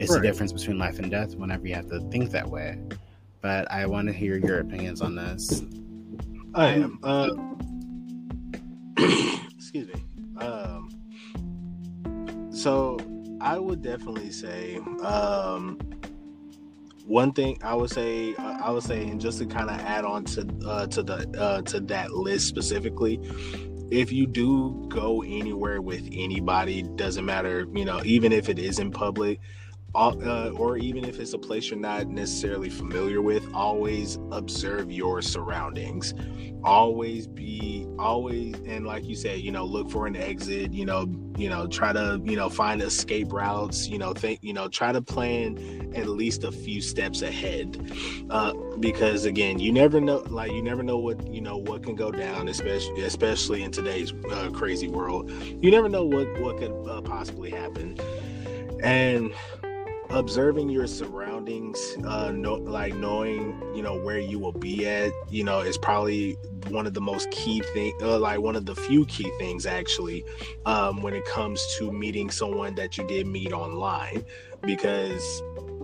It's 0.00 0.10
Right. 0.10 0.20
the 0.20 0.26
difference 0.26 0.52
between 0.52 0.78
life 0.78 0.98
and 0.98 1.10
death 1.10 1.36
whenever 1.36 1.66
you 1.68 1.74
have 1.74 1.88
to 1.90 2.00
think 2.10 2.30
that 2.32 2.48
way. 2.50 2.78
But 3.40 3.70
i 3.70 3.86
want 3.86 4.08
to 4.08 4.12
hear 4.12 4.36
your 4.36 4.58
opinions 4.58 5.00
on 5.00 5.14
this. 5.14 5.62
I 6.54 6.66
am. 6.68 6.98
Uh, 7.02 7.30
excuse 9.56 9.86
me. 9.88 9.94
Um, 10.42 10.90
so 12.52 12.98
I 13.40 13.58
would 13.58 13.82
definitely 13.82 14.30
say 14.30 14.76
um, 15.02 15.78
one 17.06 17.32
thing. 17.32 17.58
I 17.62 17.74
would 17.74 17.90
say. 17.90 18.34
Uh, 18.36 18.58
I 18.62 18.70
would 18.70 18.84
say, 18.84 19.02
and 19.08 19.20
just 19.20 19.38
to 19.38 19.46
kind 19.46 19.70
of 19.70 19.80
add 19.80 20.04
on 20.04 20.24
to 20.24 20.46
uh, 20.66 20.86
to 20.88 21.02
the 21.02 21.40
uh, 21.40 21.62
to 21.62 21.80
that 21.80 22.12
list 22.12 22.48
specifically. 22.48 23.20
If 23.90 24.10
you 24.10 24.26
do 24.26 24.86
go 24.88 25.22
anywhere 25.22 25.82
with 25.82 26.08
anybody, 26.12 26.82
doesn't 26.82 27.26
matter, 27.26 27.66
you 27.74 27.84
know, 27.84 28.00
even 28.06 28.32
if 28.32 28.48
it 28.48 28.58
is 28.58 28.78
in 28.78 28.90
public, 28.90 29.38
uh, 29.94 30.50
or 30.56 30.78
even 30.78 31.04
if 31.04 31.20
it's 31.20 31.34
a 31.34 31.38
place 31.38 31.70
you're 31.70 31.78
not 31.78 32.08
necessarily 32.08 32.70
familiar 32.70 33.20
with, 33.20 33.46
always 33.54 34.18
observe 34.30 34.90
your 34.90 35.20
surroundings. 35.20 36.14
Always 36.64 37.26
be 37.26 37.88
always 37.98 38.54
and 38.66 38.86
like 38.86 39.04
you 39.04 39.16
said, 39.16 39.40
you 39.40 39.50
know, 39.50 39.64
look 39.64 39.90
for 39.90 40.06
an 40.06 40.14
exit. 40.14 40.72
You 40.72 40.86
know, 40.86 41.12
you 41.36 41.50
know, 41.50 41.66
try 41.66 41.92
to 41.92 42.20
you 42.24 42.36
know 42.36 42.48
find 42.48 42.80
escape 42.80 43.32
routes. 43.32 43.88
You 43.88 43.98
know, 43.98 44.12
think 44.12 44.38
you 44.42 44.52
know, 44.52 44.68
try 44.68 44.92
to 44.92 45.02
plan 45.02 45.92
at 45.96 46.06
least 46.06 46.44
a 46.44 46.52
few 46.52 46.80
steps 46.80 47.22
ahead, 47.22 47.92
uh, 48.30 48.52
because 48.78 49.24
again, 49.24 49.58
you 49.58 49.72
never 49.72 50.00
know. 50.00 50.18
Like 50.28 50.52
you 50.52 50.62
never 50.62 50.84
know 50.84 50.98
what 50.98 51.26
you 51.26 51.40
know 51.40 51.56
what 51.56 51.82
can 51.82 51.96
go 51.96 52.12
down, 52.12 52.46
especially 52.46 53.02
especially 53.02 53.64
in 53.64 53.72
today's 53.72 54.12
uh, 54.30 54.48
crazy 54.50 54.86
world. 54.88 55.32
You 55.32 55.70
never 55.72 55.88
know 55.88 56.04
what 56.04 56.40
what 56.40 56.58
could 56.58 56.72
uh, 56.88 57.00
possibly 57.02 57.50
happen, 57.50 57.98
and 58.84 59.34
observing 60.12 60.68
your 60.68 60.86
surroundings 60.86 61.96
uh 62.06 62.32
like 62.34 62.94
knowing 62.94 63.60
you 63.74 63.82
know 63.82 63.98
where 64.00 64.18
you 64.18 64.38
will 64.38 64.52
be 64.52 64.86
at 64.86 65.10
you 65.30 65.42
know 65.42 65.60
is 65.60 65.78
probably 65.78 66.36
one 66.68 66.86
of 66.86 66.94
the 66.94 67.00
most 67.00 67.30
key 67.30 67.60
thing 67.72 67.92
uh, 68.02 68.18
like 68.18 68.38
one 68.40 68.54
of 68.54 68.66
the 68.66 68.74
few 68.74 69.06
key 69.06 69.30
things 69.38 69.66
actually 69.66 70.24
um 70.66 71.02
when 71.02 71.14
it 71.14 71.24
comes 71.24 71.64
to 71.78 71.90
meeting 71.90 72.30
someone 72.30 72.74
that 72.74 72.96
you 72.96 73.06
did 73.06 73.26
meet 73.26 73.52
online. 73.52 74.24
Because 74.62 75.42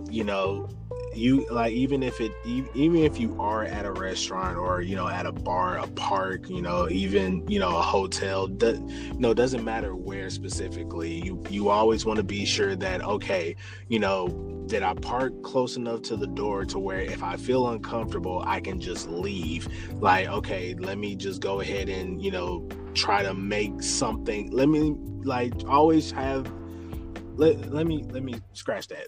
you 0.09 0.23
know 0.23 0.69
you 1.13 1.45
like 1.49 1.73
even 1.73 2.03
if 2.03 2.21
it 2.21 2.33
even 2.43 2.97
if 2.97 3.19
you 3.19 3.35
are 3.39 3.63
at 3.63 3.85
a 3.85 3.91
restaurant 3.91 4.57
or 4.57 4.81
you 4.81 4.95
know 4.95 5.07
at 5.07 5.25
a 5.25 5.31
bar 5.31 5.77
a 5.77 5.87
park 5.87 6.47
you 6.49 6.61
know 6.61 6.87
even 6.89 7.47
you 7.47 7.59
know 7.59 7.77
a 7.77 7.81
hotel 7.81 8.47
do, 8.47 8.79
no 9.17 9.33
doesn't 9.33 9.63
matter 9.63 9.95
where 9.95 10.29
specifically. 10.29 11.13
You 11.13 11.41
you 11.49 11.69
always 11.69 12.05
want 12.05 12.17
to 12.17 12.23
be 12.23 12.45
sure 12.45 12.75
that 12.75 13.03
okay 13.03 13.55
you 13.87 13.99
know 13.99 14.27
did 14.67 14.83
i 14.83 14.93
park 14.93 15.33
close 15.41 15.77
enough 15.77 16.03
to 16.03 16.15
the 16.15 16.27
door 16.27 16.63
to 16.65 16.77
where 16.77 16.99
if 16.99 17.23
i 17.23 17.35
feel 17.35 17.69
uncomfortable 17.69 18.43
i 18.45 18.59
can 18.59 18.79
just 18.79 19.09
leave? 19.09 19.67
Like 19.99 20.27
okay 20.27 20.75
let 20.77 20.97
me 20.97 21.15
just 21.15 21.41
go 21.41 21.59
ahead 21.59 21.89
and 21.89 22.21
you 22.21 22.31
know 22.31 22.67
try 22.93 23.23
to 23.23 23.33
make 23.33 23.81
something 23.81 24.51
let 24.51 24.69
me 24.69 24.95
like 25.23 25.53
always 25.67 26.11
have 26.11 26.51
let, 27.39 27.71
let 27.71 27.87
me 27.87 28.03
let 28.09 28.23
me 28.23 28.35
scratch 28.53 28.89
that. 28.89 29.07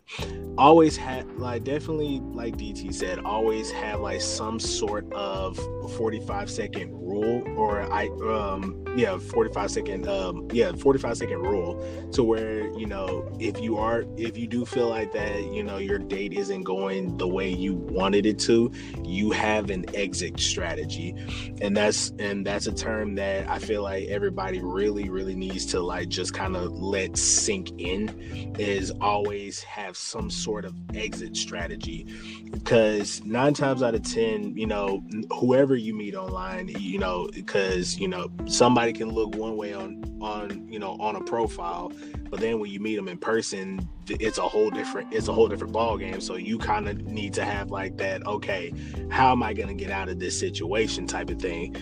Always 0.57 0.95
had 0.95 1.27
like 1.37 1.63
definitely 1.63 2.21
like 2.21 2.55
dt 2.55 2.93
said 2.93 3.19
always 3.19 3.69
have 3.71 3.99
like 3.99 4.21
some 4.21 4.59
sort 4.59 5.11
of 5.13 5.57
45 5.95 6.49
second 6.49 6.91
rule 6.93 7.43
or 7.57 7.81
i 7.91 8.07
um 8.23 8.83
yeah 8.95 9.17
45 9.17 9.71
second 9.71 10.07
um 10.07 10.47
yeah 10.51 10.71
45 10.73 11.17
second 11.17 11.41
rule 11.41 12.09
to 12.11 12.23
where 12.23 12.67
you 12.77 12.85
know 12.85 13.31
if 13.39 13.59
you 13.61 13.77
are 13.77 14.05
if 14.17 14.37
you 14.37 14.47
do 14.47 14.65
feel 14.65 14.89
like 14.89 15.11
that 15.13 15.43
you 15.53 15.63
know 15.63 15.77
your 15.77 15.97
date 15.97 16.33
isn't 16.33 16.63
going 16.63 17.17
the 17.17 17.27
way 17.27 17.49
you 17.49 17.75
wanted 17.75 18.25
it 18.25 18.37
to 18.39 18.71
you 19.03 19.31
have 19.31 19.69
an 19.69 19.85
exit 19.95 20.39
strategy. 20.39 21.15
And 21.61 21.75
that's 21.75 22.11
and 22.19 22.45
that's 22.45 22.67
a 22.67 22.73
term 22.73 23.15
that 23.15 23.47
i 23.49 23.59
feel 23.59 23.83
like 23.83 24.07
everybody 24.07 24.59
really 24.61 25.09
really 25.09 25.35
needs 25.35 25.65
to 25.67 25.79
like 25.79 26.09
just 26.09 26.33
kind 26.33 26.55
of 26.55 26.71
let 26.71 27.17
sink 27.17 27.71
in 27.79 28.55
is 28.59 28.91
always 28.99 29.63
have 29.63 29.95
some 29.95 30.29
sort 30.29 30.65
of 30.65 30.73
exit 30.93 31.37
strategy. 31.37 32.07
Because 32.51 33.23
nine 33.23 33.53
times 33.53 33.83
out 33.83 33.95
of 33.95 34.03
ten 34.03 34.55
you 34.57 34.67
know 34.67 35.03
whoever 35.31 35.75
you 35.75 35.93
meet 35.93 36.15
online 36.15 36.67
you 36.79 36.99
know 36.99 37.29
because 37.33 37.97
you 37.97 38.07
know 38.07 38.29
somebody 38.45 38.80
can 38.89 39.09
look 39.09 39.35
one 39.35 39.57
way 39.57 39.73
on 39.73 40.03
on 40.21 40.65
you 40.71 40.79
know 40.79 40.97
on 40.99 41.15
a 41.15 41.23
profile 41.23 41.91
but 42.29 42.39
then 42.39 42.59
when 42.59 42.71
you 42.71 42.79
meet 42.79 42.95
them 42.95 43.07
in 43.07 43.17
person 43.17 43.87
it's 44.07 44.37
a 44.37 44.41
whole 44.41 44.69
different 44.69 45.11
it's 45.13 45.27
a 45.27 45.33
whole 45.33 45.47
different 45.47 45.73
ball 45.73 45.97
game 45.97 46.21
so 46.21 46.35
you 46.35 46.57
kind 46.57 46.87
of 46.87 47.01
need 47.03 47.33
to 47.33 47.43
have 47.43 47.69
like 47.69 47.97
that 47.97 48.25
okay 48.25 48.73
how 49.09 49.31
am 49.31 49.43
i 49.43 49.53
going 49.53 49.67
to 49.67 49.73
get 49.73 49.91
out 49.91 50.09
of 50.09 50.19
this 50.19 50.39
situation 50.39 51.05
type 51.05 51.29
of 51.29 51.39
thing. 51.39 51.75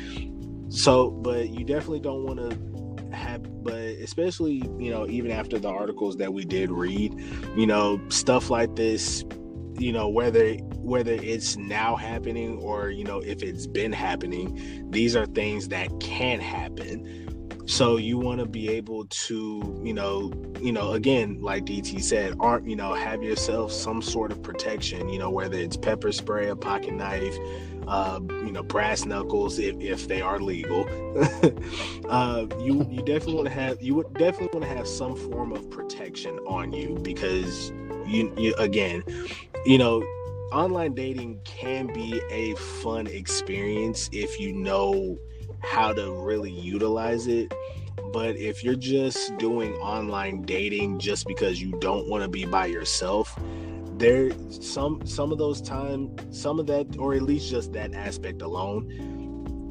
So 0.69 1.09
but 1.09 1.49
you 1.49 1.65
definitely 1.65 1.99
don't 1.99 2.23
want 2.23 2.39
to 2.39 3.15
have 3.15 3.63
but 3.63 3.73
especially 3.73 4.63
you 4.77 4.91
know 4.91 5.07
even 5.07 5.31
after 5.31 5.57
the 5.57 5.67
articles 5.67 6.17
that 6.17 6.33
we 6.33 6.45
did 6.45 6.69
read 6.69 7.13
you 7.55 7.65
know 7.65 7.99
stuff 8.09 8.49
like 8.49 8.75
this 8.75 9.25
you 9.77 9.91
know 9.91 10.07
whether 10.07 10.57
whether 10.89 11.13
it's 11.13 11.55
now 11.57 11.95
happening 11.95 12.57
or 12.57 12.89
you 12.89 13.03
know 13.03 13.19
if 13.19 13.43
it's 13.43 13.67
been 13.67 13.91
happening 13.91 14.87
these 14.89 15.15
are 15.15 15.25
things 15.27 15.67
that 15.67 15.87
can 15.99 16.39
happen 16.39 17.25
so 17.65 17.97
you 17.97 18.17
want 18.17 18.39
to 18.39 18.45
be 18.45 18.67
able 18.69 19.05
to 19.05 19.79
you 19.83 19.93
know 19.93 20.31
you 20.59 20.71
know 20.71 20.93
again 20.93 21.39
like 21.41 21.65
dt 21.65 22.01
said 22.01 22.35
aren't 22.39 22.67
you 22.67 22.75
know 22.75 22.93
have 22.93 23.21
yourself 23.21 23.71
some 23.71 24.01
sort 24.01 24.31
of 24.31 24.41
protection 24.41 25.07
you 25.07 25.19
know 25.19 25.29
whether 25.29 25.57
it's 25.57 25.77
pepper 25.77 26.11
spray 26.11 26.49
a 26.49 26.55
pocket 26.55 26.93
knife 26.93 27.37
uh, 27.89 28.19
you 28.29 28.51
know, 28.51 28.61
brass 28.61 29.05
knuckles 29.05 29.57
if, 29.57 29.75
if 29.79 30.07
they 30.07 30.21
are 30.21 30.39
legal. 30.39 30.85
uh, 32.09 32.45
you 32.59 32.87
you 32.89 33.01
definitely 33.01 33.33
want 33.33 33.47
to 33.47 33.53
have 33.53 33.81
you 33.81 33.95
would 33.95 34.13
definitely 34.13 34.49
want 34.53 34.63
to 34.63 34.77
have 34.77 34.87
some 34.87 35.15
form 35.15 35.51
of 35.51 35.69
protection 35.71 36.37
on 36.45 36.71
you 36.71 36.97
because 37.01 37.71
you, 38.05 38.31
you 38.37 38.53
again, 38.59 39.03
you 39.65 39.77
know, 39.77 40.03
online 40.51 40.93
dating 40.95 41.39
can 41.43 41.87
be 41.87 42.21
a 42.31 42.55
fun 42.55 43.07
experience 43.07 44.09
if 44.11 44.39
you 44.39 44.53
know 44.53 45.17
how 45.59 45.93
to 45.93 46.11
really 46.11 46.51
utilize 46.51 47.27
it. 47.27 47.53
But 48.11 48.37
if 48.37 48.63
you're 48.63 48.75
just 48.75 49.37
doing 49.37 49.73
online 49.75 50.41
dating 50.43 50.99
just 50.99 51.27
because 51.27 51.61
you 51.61 51.71
don't 51.79 52.09
want 52.09 52.23
to 52.23 52.29
be 52.29 52.45
by 52.45 52.65
yourself, 52.65 53.37
there 53.97 54.31
some 54.49 55.05
some 55.05 55.31
of 55.31 55.37
those 55.37 55.61
time 55.61 56.15
some 56.31 56.57
of 56.59 56.65
that 56.67 56.97
or 56.97 57.13
at 57.13 57.21
least 57.21 57.49
just 57.49 57.73
that 57.73 57.93
aspect 57.93 58.41
alone 58.41 59.18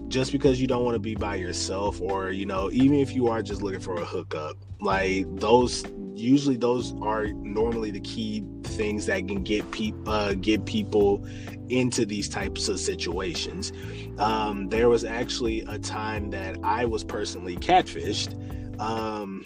just 0.08 0.32
because 0.32 0.60
you 0.60 0.66
don't 0.66 0.84
want 0.84 0.94
to 0.94 1.00
be 1.00 1.14
by 1.14 1.36
yourself 1.36 2.00
or 2.00 2.30
you 2.30 2.46
know 2.46 2.70
even 2.72 2.98
if 2.98 3.14
you 3.14 3.28
are 3.28 3.42
just 3.42 3.62
looking 3.62 3.80
for 3.80 3.94
a 3.94 4.04
hookup 4.04 4.56
like 4.80 5.26
those 5.36 5.84
usually 6.14 6.56
those 6.56 6.94
are 7.00 7.28
normally 7.28 7.90
the 7.90 8.00
key 8.00 8.44
things 8.64 9.06
that 9.06 9.26
can 9.28 9.42
get 9.42 9.70
people 9.70 10.10
uh, 10.10 10.34
get 10.34 10.64
people 10.64 11.24
into 11.68 12.06
these 12.06 12.28
types 12.28 12.68
of 12.68 12.80
situations. 12.80 13.72
Um, 14.18 14.68
there 14.68 14.88
was 14.88 15.04
actually 15.04 15.60
a 15.62 15.78
time 15.78 16.30
that 16.30 16.56
i 16.62 16.84
was 16.84 17.04
personally 17.04 17.56
catfished. 17.56 18.34
Um, 18.80 19.44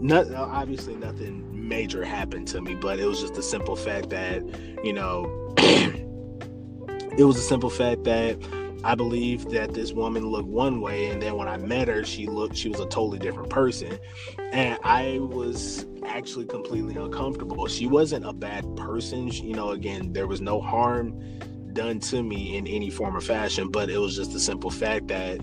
not 0.00 0.32
obviously 0.32 0.96
nothing 0.96 1.68
major 1.68 2.04
happened 2.04 2.48
to 2.48 2.60
me, 2.60 2.74
but 2.74 2.98
it 2.98 3.06
was 3.06 3.20
just 3.20 3.34
the 3.34 3.42
simple 3.42 3.76
fact 3.76 4.10
that, 4.10 4.42
you 4.84 4.92
know, 4.92 5.54
it 5.58 7.24
was 7.24 7.36
a 7.36 7.42
simple 7.42 7.70
fact 7.70 8.04
that 8.04 8.36
I 8.84 8.94
believed 8.94 9.50
that 9.50 9.74
this 9.74 9.92
woman 9.92 10.26
looked 10.26 10.48
one 10.48 10.80
way, 10.80 11.08
and 11.08 11.22
then 11.22 11.36
when 11.36 11.48
I 11.48 11.56
met 11.56 11.88
her, 11.88 12.04
she 12.04 12.26
looked 12.26 12.56
she 12.56 12.68
was 12.68 12.80
a 12.80 12.86
totally 12.86 13.18
different 13.18 13.48
person, 13.50 13.98
and 14.52 14.78
I 14.82 15.18
was 15.20 15.86
actually 16.04 16.46
completely 16.46 16.96
uncomfortable. 16.96 17.66
She 17.68 17.86
wasn't 17.86 18.26
a 18.26 18.32
bad 18.32 18.64
person, 18.76 19.28
you 19.28 19.54
know. 19.54 19.70
Again, 19.70 20.12
there 20.12 20.26
was 20.26 20.40
no 20.40 20.60
harm 20.60 21.18
done 21.72 22.00
to 22.00 22.22
me 22.22 22.56
in 22.56 22.66
any 22.66 22.90
form 22.90 23.16
or 23.16 23.20
fashion, 23.20 23.70
but 23.70 23.88
it 23.88 23.98
was 23.98 24.16
just 24.16 24.32
the 24.32 24.40
simple 24.40 24.70
fact 24.70 25.08
that, 25.08 25.40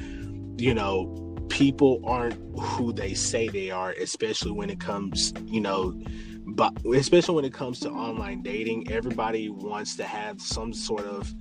you 0.58 0.74
know, 0.74 1.16
people 1.50 2.02
aren't 2.04 2.36
who 2.60 2.94
they 2.94 3.14
say 3.14 3.48
they 3.48 3.72
are, 3.72 3.92
especially 3.94 4.52
when 4.52 4.70
it 4.70 4.80
comes, 4.80 5.34
you 5.46 5.62
know, 5.62 6.00
but 6.46 6.74
especially 6.94 7.36
when 7.36 7.46
it 7.46 7.54
comes 7.54 7.80
to 7.80 7.90
online 7.90 8.42
dating. 8.42 8.92
Everybody 8.92 9.50
wants 9.50 9.96
to 9.96 10.04
have 10.04 10.42
some 10.42 10.74
sort 10.74 11.06
of 11.06 11.34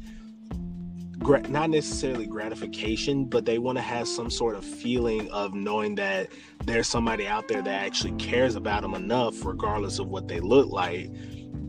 not 1.48 1.70
necessarily 1.70 2.26
gratification, 2.26 3.24
but 3.24 3.44
they 3.44 3.58
want 3.58 3.76
to 3.76 3.82
have 3.82 4.06
some 4.06 4.30
sort 4.30 4.54
of 4.54 4.64
feeling 4.64 5.30
of 5.30 5.54
knowing 5.54 5.94
that 5.96 6.28
there's 6.64 6.88
somebody 6.88 7.26
out 7.26 7.48
there 7.48 7.62
that 7.62 7.82
actually 7.82 8.12
cares 8.12 8.54
about 8.54 8.82
them 8.82 8.94
enough, 8.94 9.44
regardless 9.44 9.98
of 9.98 10.08
what 10.08 10.28
they 10.28 10.40
look 10.40 10.70
like. 10.70 11.10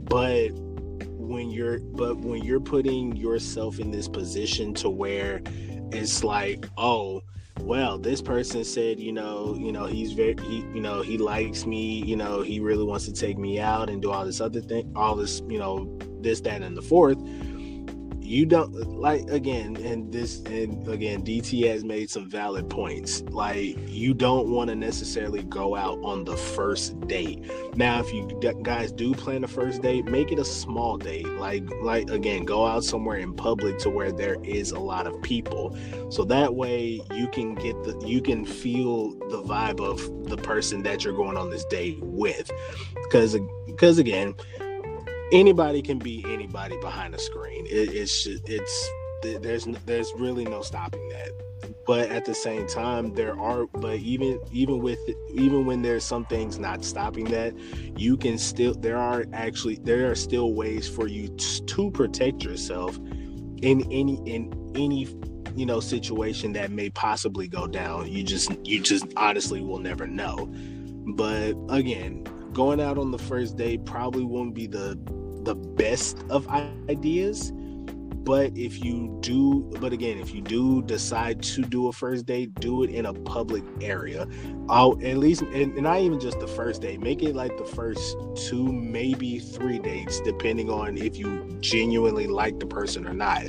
But 0.05 0.49
when 0.49 1.49
you're, 1.49 1.79
but 1.79 2.19
when 2.19 2.43
you're 2.43 2.59
putting 2.59 3.15
yourself 3.15 3.79
in 3.79 3.91
this 3.91 4.07
position 4.07 4.73
to 4.75 4.89
where 4.89 5.41
it's 5.91 6.23
like, 6.23 6.67
oh, 6.77 7.21
well 7.61 7.97
this 7.97 8.21
person 8.21 8.63
said 8.63 8.99
you 8.99 9.11
know 9.11 9.55
you 9.59 9.71
know 9.71 9.85
he's 9.85 10.13
very 10.13 10.35
he, 10.43 10.59
you 10.73 10.79
know 10.79 11.01
he 11.01 11.17
likes 11.17 11.65
me 11.65 12.01
you 12.05 12.15
know 12.15 12.41
he 12.41 12.59
really 12.59 12.85
wants 12.85 13.05
to 13.05 13.11
take 13.11 13.37
me 13.37 13.59
out 13.59 13.89
and 13.89 14.01
do 14.01 14.11
all 14.11 14.25
this 14.25 14.39
other 14.39 14.61
thing 14.61 14.89
all 14.95 15.15
this 15.15 15.41
you 15.47 15.59
know 15.59 15.97
this 16.21 16.39
that 16.41 16.61
and 16.61 16.77
the 16.77 16.81
fourth 16.81 17.17
you 18.29 18.45
don't 18.45 18.71
like 18.99 19.27
again 19.31 19.75
and 19.77 20.13
this 20.13 20.41
and 20.41 20.87
again 20.87 21.23
dt 21.23 21.67
has 21.67 21.83
made 21.83 22.11
some 22.11 22.29
valid 22.29 22.69
points. 22.69 23.21
Like 23.31 23.75
you 23.87 24.13
don't 24.13 24.51
want 24.51 24.69
to 24.69 24.75
necessarily 24.75 25.41
go 25.43 25.75
out 25.75 25.97
on 26.03 26.23
the 26.25 26.37
first 26.37 26.99
date. 27.07 27.43
Now 27.75 27.99
if 27.99 28.13
you 28.13 28.39
guys 28.61 28.91
do 28.91 29.15
plan 29.15 29.43
a 29.43 29.47
first 29.47 29.81
date 29.81 30.05
make 30.05 30.31
it 30.31 30.37
a 30.37 30.45
small 30.45 30.95
date. 30.95 31.27
Like 31.27 31.63
like 31.81 32.11
again 32.11 32.45
go 32.45 32.67
out 32.67 32.83
somewhere 32.83 33.17
in 33.17 33.33
public 33.33 33.79
to 33.79 33.89
where 33.89 34.11
there 34.11 34.37
is 34.43 34.71
a 34.71 34.79
lot 34.79 35.07
of 35.07 35.19
people. 35.23 35.75
So 36.11 36.23
that 36.25 36.53
way 36.53 37.01
you 37.11 37.27
can 37.29 37.55
get 37.55 37.83
the 37.83 37.99
you 38.05 38.21
can 38.21 38.45
feel 38.45 39.13
the 39.29 39.41
vibe 39.41 39.79
of 39.79 40.29
the 40.29 40.37
person 40.37 40.83
that 40.83 41.03
you're 41.03 41.15
going 41.15 41.35
on 41.35 41.49
this 41.49 41.65
date 41.65 41.97
with. 42.03 42.51
Because 42.93 43.35
because 43.65 43.97
again 43.97 44.35
anybody 45.31 45.81
can 45.81 45.99
be 45.99 46.23
anybody 46.27 46.77
behind 46.81 47.13
the 47.13 47.19
screen. 47.19 47.65
It, 47.65 47.93
it's 47.93 48.25
it's 48.25 48.89
there's 49.21 49.65
there's 49.85 50.13
really 50.15 50.45
no 50.45 50.61
stopping 50.61 51.07
that. 51.09 51.31
But 51.85 52.09
at 52.09 52.25
the 52.25 52.33
same 52.33 52.67
time, 52.67 53.13
there 53.15 53.37
are 53.39 53.65
but 53.67 53.97
even 53.99 54.39
even 54.51 54.79
with 54.79 54.99
even 55.33 55.65
when 55.65 55.81
there's 55.81 56.03
some 56.03 56.25
things 56.25 56.57
not 56.57 56.83
stopping 56.85 57.25
that, 57.25 57.53
you 57.97 58.17
can 58.17 58.37
still 58.37 58.73
there 58.75 58.97
are 58.97 59.25
actually 59.33 59.75
there 59.83 60.09
are 60.09 60.15
still 60.15 60.53
ways 60.53 60.87
for 60.87 61.07
you 61.07 61.29
to 61.29 61.91
protect 61.91 62.43
yourself 62.43 62.97
in 63.61 63.81
any 63.91 64.21
in 64.25 64.53
any 64.75 65.07
you 65.55 65.65
know 65.65 65.79
situation 65.79 66.53
that 66.53 66.71
may 66.71 66.89
possibly 66.91 67.47
go 67.47 67.67
down. 67.67 68.09
You 68.11 68.23
just 68.23 68.51
you 68.65 68.81
just 68.81 69.05
honestly 69.17 69.61
will 69.61 69.79
never 69.79 70.07
know. 70.07 70.49
But 71.15 71.55
again, 71.69 72.25
going 72.53 72.81
out 72.81 72.97
on 72.97 73.11
the 73.11 73.17
first 73.17 73.57
day 73.57 73.77
probably 73.77 74.23
won't 74.23 74.53
be 74.53 74.67
the 74.67 74.99
the 75.43 75.55
best 75.55 76.17
of 76.29 76.47
ideas 76.89 77.53
but 78.23 78.55
if 78.57 78.83
you 78.83 79.17
do, 79.21 79.71
but 79.79 79.93
again, 79.93 80.19
if 80.19 80.33
you 80.33 80.41
do 80.41 80.81
decide 80.83 81.41
to 81.43 81.61
do 81.61 81.87
a 81.87 81.93
first 81.93 82.25
date, 82.25 82.53
do 82.55 82.83
it 82.83 82.89
in 82.89 83.05
a 83.05 83.13
public 83.13 83.63
area. 83.81 84.27
I'll 84.69 84.99
at 85.03 85.17
least, 85.17 85.41
and, 85.41 85.73
and 85.73 85.83
not 85.83 85.99
even 85.99 86.19
just 86.19 86.39
the 86.39 86.47
first 86.47 86.81
date, 86.81 86.99
make 87.01 87.23
it 87.23 87.35
like 87.35 87.57
the 87.57 87.65
first 87.65 88.15
two, 88.35 88.71
maybe 88.71 89.39
three 89.39 89.79
dates, 89.79 90.21
depending 90.21 90.69
on 90.69 90.97
if 90.97 91.17
you 91.17 91.57
genuinely 91.61 92.27
like 92.27 92.59
the 92.59 92.67
person 92.67 93.07
or 93.07 93.13
not. 93.13 93.43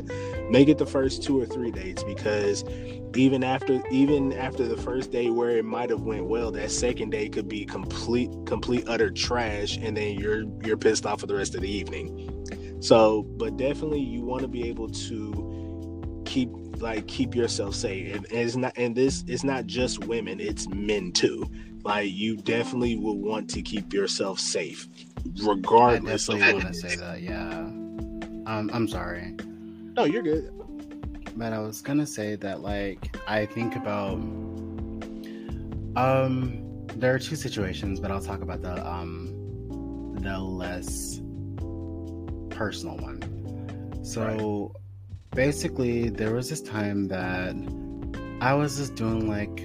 Make 0.51 0.69
it 0.69 0.79
the 0.79 0.87
first 0.87 1.23
two 1.23 1.41
or 1.41 1.47
three 1.47 1.71
dates 1.71 2.03
because 2.03 2.65
even 3.17 3.43
after 3.43 3.83
even 3.91 4.33
after 4.33 4.67
the 4.67 4.77
first 4.77 5.11
day 5.11 5.31
where 5.31 5.51
it 5.51 5.65
might 5.65 5.91
have 5.91 6.03
went 6.03 6.25
well 6.25 6.51
that 6.53 6.71
second 6.71 7.11
day 7.11 7.29
could 7.29 7.49
be 7.49 7.65
complete 7.65 8.31
complete 8.47 8.85
utter 8.87 9.11
trash 9.11 9.77
and 9.79 9.97
then 9.97 10.19
you're 10.19 10.45
you're 10.65 10.77
pissed 10.77 11.07
off 11.07 11.21
for 11.21 11.27
the 11.27 11.35
rest 11.35 11.55
of 11.55 11.61
the 11.61 11.71
evening 11.71 12.29
so, 12.81 13.23
but 13.23 13.57
definitely 13.57 14.01
you 14.01 14.23
want 14.23 14.43
to 14.43 14.49
be 14.49 14.67
able 14.69 14.89
to 14.89 16.23
keep 16.25 16.51
like 16.81 17.07
keep 17.07 17.35
yourself 17.35 17.75
safe. 17.75 18.15
And, 18.15 18.27
and 18.27 18.41
it's 18.41 18.57
not 18.57 18.73
and 18.77 18.97
this 18.97 19.23
it's 19.27 19.45
not 19.45 19.67
just 19.67 20.07
women, 20.07 20.41
it's 20.41 20.67
men 20.69 21.13
too. 21.13 21.49
Like 21.85 22.11
you 22.11 22.37
definitely 22.37 22.97
will 22.97 23.19
want 23.19 23.49
to 23.51 23.63
keep 23.63 23.93
yourself 23.93 24.41
safe 24.41 24.89
regardless 25.43 26.29
I 26.29 26.35
definitely 26.35 26.63
want 26.63 26.75
to 26.75 26.81
say 26.81 26.97
that, 26.97 27.21
yeah. 27.21 27.59
Um 28.47 28.71
I'm 28.73 28.89
sorry. 28.89 29.37
No, 29.97 30.05
you're 30.05 30.23
good. 30.23 30.51
But 31.37 31.53
I 31.53 31.59
was 31.59 31.83
gonna 31.83 32.07
say 32.07 32.37
that 32.37 32.63
like 32.63 33.17
I 33.27 33.45
think 33.45 33.77
about 33.77 34.15
um 35.97 36.67
there 36.97 37.15
are 37.15 37.19
two 37.19 37.37
situations, 37.37 38.01
but 38.01 38.11
I'll 38.11 38.23
talk 38.23 38.41
about 38.41 38.63
the 38.63 38.87
um 38.89 39.37
the 40.23 40.39
less 40.39 41.21
personal 42.61 42.99
one. 42.99 44.05
So 44.05 44.21
right. 44.21 45.35
basically, 45.35 46.11
there 46.11 46.35
was 46.35 46.51
this 46.51 46.61
time 46.61 47.09
that 47.09 47.55
I 48.43 48.53
was 48.53 48.77
just 48.77 48.97
doing 48.97 49.27
like 49.27 49.57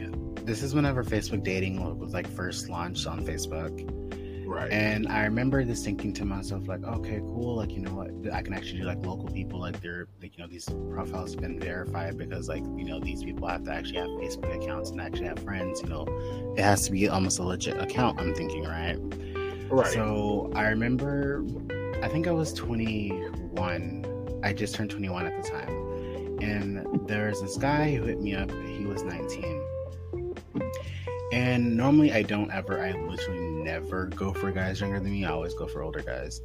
this 0.45 0.63
is 0.63 0.73
whenever 0.73 1.03
Facebook 1.03 1.43
dating 1.43 1.99
was 1.99 2.13
like 2.13 2.25
first 2.25 2.69
launched 2.69 3.05
on 3.05 3.19
Facebook. 3.25 3.73
Right. 4.47 4.71
And 4.71 5.09
I 5.09 5.25
remember 5.25 5.61
just 5.65 5.83
thinking 5.83 6.13
to 6.13 6.23
myself, 6.23 6.69
like, 6.69 6.85
okay, 6.85 7.19
cool. 7.19 7.57
Like, 7.57 7.71
you 7.71 7.81
know 7.81 7.95
what? 7.95 8.33
I 8.33 8.41
can 8.41 8.53
actually 8.53 8.79
do 8.79 8.85
like 8.85 9.05
local 9.05 9.27
people, 9.27 9.59
like 9.59 9.81
they're, 9.81 10.07
like, 10.21 10.37
you 10.37 10.43
know, 10.43 10.49
these 10.49 10.69
profiles 10.89 11.31
have 11.31 11.41
been 11.41 11.59
verified 11.59 12.17
because, 12.17 12.47
like, 12.47 12.63
you 12.77 12.85
know, 12.85 13.01
these 13.01 13.23
people 13.23 13.45
have 13.49 13.63
to 13.63 13.73
actually 13.73 13.97
have 13.97 14.07
Facebook 14.07 14.55
accounts 14.55 14.91
and 14.91 15.01
actually 15.01 15.25
have 15.25 15.39
friends. 15.39 15.81
You 15.81 15.89
know, 15.89 16.05
it 16.55 16.61
has 16.61 16.85
to 16.85 16.91
be 16.93 17.09
almost 17.09 17.39
a 17.39 17.43
legit 17.43 17.81
account. 17.81 18.21
I'm 18.21 18.33
thinking, 18.33 18.63
right? 18.63 18.97
Right. 19.69 19.91
So 19.91 20.51
I 20.55 20.69
remember 20.69 21.43
I 22.01 22.07
think 22.07 22.27
I 22.27 22.31
was 22.31 22.53
21. 22.53 24.39
I 24.43 24.53
just 24.53 24.75
turned 24.75 24.91
21 24.91 25.25
at 25.25 25.43
the 25.43 25.49
time. 25.49 25.69
And 26.41 27.07
there 27.07 27.29
was 27.29 27.41
this 27.41 27.57
guy 27.57 27.95
who 27.95 28.03
hit 28.03 28.19
me 28.19 28.35
up. 28.35 28.51
He 28.51 28.85
was 28.85 29.03
19. 29.03 29.63
And 31.31 31.75
normally 31.75 32.13
I 32.13 32.21
don't 32.21 32.51
ever, 32.51 32.81
I 32.81 32.91
literally 32.91 33.63
never 33.63 34.07
go 34.07 34.33
for 34.33 34.51
guys 34.51 34.81
younger 34.81 34.99
than 34.99 35.11
me. 35.11 35.25
I 35.25 35.31
always 35.31 35.53
go 35.53 35.67
for 35.67 35.81
older 35.81 36.01
guys. 36.01 36.41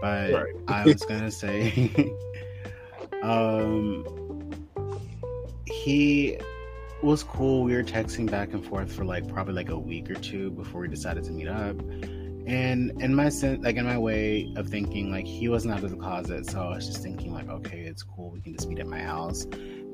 But 0.00 0.32
right. 0.32 0.54
I 0.68 0.84
was 0.84 1.02
going 1.02 1.20
to 1.20 1.30
say, 1.30 2.14
um, 3.22 4.04
he 5.66 6.38
was 7.02 7.22
cool. 7.22 7.64
We 7.64 7.74
were 7.74 7.84
texting 7.84 8.30
back 8.30 8.52
and 8.52 8.64
forth 8.64 8.92
for 8.92 9.04
like 9.04 9.28
probably 9.28 9.54
like 9.54 9.68
a 9.68 9.78
week 9.78 10.10
or 10.10 10.14
two 10.14 10.50
before 10.52 10.80
we 10.80 10.88
decided 10.88 11.24
to 11.24 11.32
meet 11.32 11.48
up 11.48 11.76
and 12.46 12.92
in 13.02 13.14
my 13.14 13.28
sense 13.28 13.64
like 13.64 13.76
in 13.76 13.84
my 13.84 13.98
way 13.98 14.52
of 14.56 14.68
thinking 14.68 15.10
like 15.10 15.26
he 15.26 15.48
wasn't 15.48 15.72
out 15.72 15.82
of 15.82 15.90
the 15.90 15.96
closet 15.96 16.48
so 16.48 16.60
i 16.60 16.76
was 16.76 16.86
just 16.86 17.02
thinking 17.02 17.34
like 17.34 17.48
okay 17.48 17.80
it's 17.80 18.02
cool 18.02 18.30
we 18.30 18.40
can 18.40 18.52
just 18.52 18.68
meet 18.68 18.78
at 18.78 18.86
my 18.86 19.00
house. 19.00 19.46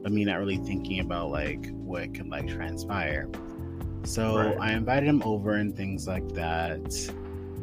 But 0.02 0.10
me 0.10 0.24
not 0.24 0.38
really 0.40 0.56
thinking 0.56 0.98
about 0.98 1.30
like 1.30 1.70
what 1.70 2.12
could 2.12 2.28
like 2.28 2.48
transpire. 2.48 3.28
So 4.04 4.36
right. 4.36 4.58
i 4.58 4.72
invited 4.72 5.08
him 5.08 5.22
over 5.22 5.54
and 5.54 5.76
things 5.76 6.08
like 6.08 6.28
that 6.30 6.92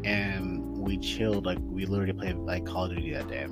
and 0.06 0.78
we 0.78 0.98
chilled 0.98 1.46
like 1.46 1.58
we 1.62 1.86
literally 1.86 2.14
played 2.14 2.38
like 2.38 2.66
call 2.66 2.86
of 2.86 2.92
duty 2.92 3.14
that 3.14 3.28
day. 3.28 3.48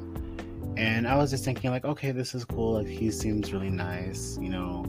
And 0.78 1.08
i 1.08 1.18
was 1.18 1.32
just 1.32 1.44
thinking 1.44 1.72
like 1.72 1.84
okay 1.84 2.12
this 2.12 2.34
is 2.34 2.46
cool 2.46 2.76
like 2.76 2.88
he 2.88 3.12
seems 3.12 3.52
really 3.52 3.70
nice 3.70 4.38
you 4.40 4.50
know 4.50 4.86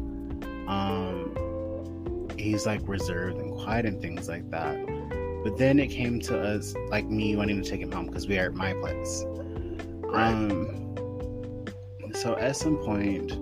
um 0.68 2.28
he's 2.38 2.66
like 2.66 2.86
reserved 2.86 3.38
and 3.38 3.52
quiet 3.52 3.86
and 3.86 4.00
things 4.00 4.28
like 4.28 4.48
that 4.50 4.76
but 5.48 5.56
then 5.56 5.78
it 5.78 5.86
came 5.86 6.20
to 6.20 6.38
us 6.38 6.74
like 6.90 7.06
me 7.06 7.34
wanting 7.34 7.62
to 7.62 7.70
take 7.70 7.80
him 7.80 7.90
home 7.90 8.04
because 8.04 8.28
we 8.28 8.38
are 8.38 8.46
at 8.48 8.54
my 8.54 8.74
place. 8.74 9.24
Right. 10.00 10.28
Um, 10.28 11.64
so 12.12 12.36
at 12.36 12.54
some 12.54 12.76
point, 12.76 13.32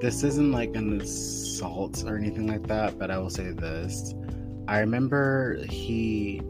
this 0.00 0.24
isn't 0.24 0.50
like 0.50 0.74
an 0.74 1.00
assault 1.00 2.02
or 2.04 2.16
anything 2.16 2.48
like 2.48 2.66
that, 2.66 2.98
but 2.98 3.12
I 3.12 3.18
will 3.18 3.30
say 3.30 3.52
this. 3.52 4.14
I 4.66 4.80
remember 4.80 5.64
he 5.70 6.42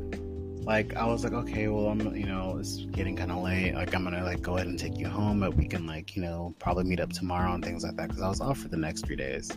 like 0.63 0.97
I 0.97 1.05
was 1.05 1.23
like, 1.23 1.35
okay, 1.35 1.69
well 1.69 1.89
I'm 1.89 2.17
you 2.17 2.25
know, 2.25 2.57
it's 2.59 2.87
getting 2.93 3.15
kinda 3.15 3.39
late. 3.39 3.75
Like 3.75 3.95
I'm 3.95 4.05
gonna 4.05 4.25
like 4.25 4.41
go 4.41 4.55
ahead 4.55 4.69
and 4.69 4.79
take 4.79 4.97
you 4.97 5.07
home, 5.07 5.41
but 5.41 5.55
we 5.55 5.67
can 5.67 5.87
like, 5.87 6.17
you 6.17 6.23
know, 6.23 6.55
probably 6.59 6.85
meet 6.85 7.01
up 7.01 7.13
tomorrow 7.13 7.53
and 7.53 7.63
things 7.63 7.85
like 7.85 7.97
that 7.97 8.09
because 8.09 8.23
I 8.23 8.29
was 8.31 8.41
off 8.41 8.57
for 8.57 8.69
the 8.69 8.79
next 8.79 9.05
three 9.05 9.17
days. 9.17 9.51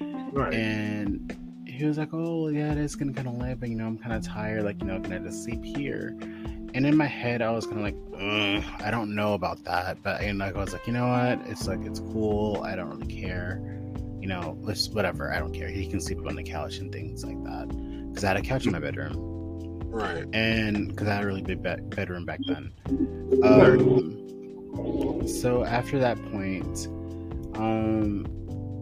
Right. 0.00 0.54
And 0.54 1.47
he 1.78 1.86
was 1.86 1.96
like, 1.96 2.12
"Oh, 2.12 2.48
yeah, 2.48 2.72
it 2.72 2.78
is 2.78 2.96
gonna 2.96 3.12
kind 3.12 3.28
of 3.28 3.38
late, 3.38 3.60
but 3.60 3.68
you 3.68 3.76
know, 3.76 3.86
I'm 3.86 3.98
kind 3.98 4.12
of 4.12 4.24
tired. 4.24 4.64
Like, 4.64 4.80
you 4.80 4.88
know, 4.88 5.00
can 5.00 5.12
I 5.12 5.18
just 5.18 5.44
sleep 5.44 5.64
here?" 5.64 6.16
And 6.74 6.84
in 6.84 6.96
my 6.96 7.06
head, 7.06 7.40
I 7.40 7.50
was 7.52 7.66
kind 7.66 7.78
of 7.78 7.84
like, 7.84 7.96
"I 8.84 8.90
don't 8.90 9.14
know 9.14 9.34
about 9.34 9.62
that," 9.64 10.02
but 10.02 10.20
and 10.20 10.38
like, 10.38 10.56
I 10.56 10.58
was 10.58 10.72
like, 10.72 10.86
"You 10.88 10.92
know 10.92 11.06
what? 11.06 11.40
It's 11.48 11.68
like 11.68 11.80
it's 11.84 12.00
cool. 12.00 12.62
I 12.64 12.74
don't 12.74 12.90
really 12.90 13.06
care. 13.06 13.62
You 14.20 14.26
know, 14.26 14.58
let's 14.60 14.88
whatever. 14.88 15.32
I 15.32 15.38
don't 15.38 15.54
care. 15.54 15.68
He 15.68 15.86
can 15.86 16.00
sleep 16.00 16.18
on 16.26 16.34
the 16.34 16.42
couch 16.42 16.78
and 16.78 16.92
things 16.92 17.24
like 17.24 17.42
that 17.44 17.68
because 18.08 18.24
I 18.24 18.28
had 18.28 18.36
a 18.36 18.42
couch 18.42 18.66
in 18.66 18.72
my 18.72 18.80
bedroom." 18.80 19.16
Right. 19.86 20.26
And 20.32 20.88
because 20.88 21.06
I 21.06 21.14
had 21.14 21.24
a 21.24 21.26
really 21.26 21.42
big 21.42 21.62
be- 21.62 21.76
bedroom 21.94 22.26
back 22.26 22.40
then. 22.46 22.72
Um, 23.44 25.26
so 25.28 25.64
after 25.64 25.98
that 26.00 26.20
point, 26.32 26.88
um, 27.54 28.26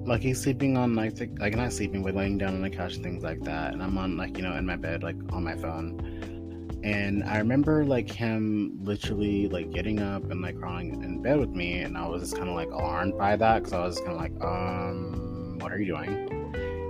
like 0.06 0.20
he's 0.20 0.40
sleeping 0.40 0.76
on 0.76 0.94
like 0.94 1.14
the, 1.14 1.28
like 1.38 1.54
not 1.54 1.72
sleeping 1.72 2.02
but 2.02 2.14
laying 2.14 2.38
down 2.38 2.54
on 2.54 2.62
the 2.62 2.70
couch 2.70 2.94
and 2.94 3.04
things 3.04 3.22
like 3.22 3.40
that. 3.42 3.72
And 3.72 3.82
i'm 3.82 3.96
on 3.98 4.16
like 4.16 4.36
you 4.36 4.42
know 4.42 4.54
in 4.56 4.66
my 4.66 4.76
bed 4.76 5.02
like 5.02 5.16
on 5.32 5.44
my 5.44 5.56
phone. 5.56 6.80
And 6.84 7.24
i 7.24 7.38
remember 7.38 7.84
like 7.84 8.10
him 8.10 8.78
literally 8.82 9.48
like 9.48 9.70
getting 9.72 10.00
up 10.00 10.30
and 10.30 10.40
like 10.40 10.58
crawling 10.58 11.02
in 11.02 11.22
bed 11.22 11.38
with 11.38 11.50
me. 11.50 11.80
And 11.80 11.96
i 11.96 12.06
was 12.06 12.22
just 12.22 12.36
kind 12.36 12.48
of 12.48 12.54
like 12.54 12.70
alarmed 12.70 13.16
by 13.18 13.36
that 13.36 13.58
because 13.58 13.72
i 13.72 13.84
was 13.84 13.98
kind 13.98 14.12
of 14.12 14.18
like 14.18 14.32
um 14.42 15.58
what 15.60 15.72
are 15.72 15.78
you 15.78 15.86
doing? 15.86 16.28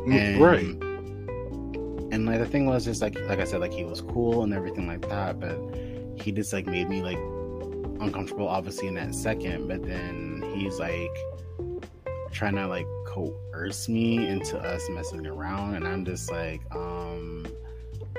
Mm, 0.07 0.19
and, 0.19 0.41
right 0.41 2.13
and 2.13 2.27
like 2.27 2.39
the 2.39 2.47
thing 2.47 2.67
was 2.67 2.85
just 2.85 3.03
like 3.03 3.19
like 3.23 3.41
i 3.41 3.45
said 3.45 3.61
like 3.61 3.73
he 3.73 3.83
was 3.83 4.01
cool 4.01 4.45
and 4.45 4.55
everything 4.55 4.87
like 4.87 5.09
that 5.09 5.41
but 5.41 5.59
he 6.23 6.31
just 6.31 6.53
like 6.53 6.67
made 6.67 6.89
me 6.89 7.03
like 7.03 7.19
uncomfortable 8.01 8.49
obviously 8.49 8.89
in 8.89 8.95
that 8.95 9.15
second. 9.15 9.69
But 9.69 9.83
then 9.83 10.43
he's 10.55 10.79
like 10.79 11.17
trying 12.33 12.55
to 12.57 12.67
like 12.67 12.87
coerce 13.17 13.89
me 13.89 14.27
into 14.27 14.59
us 14.59 14.87
messing 14.91 15.27
around 15.27 15.75
and 15.75 15.89
i'm 15.89 16.05
just 16.05 16.31
like 16.31 16.61
um 16.75 17.47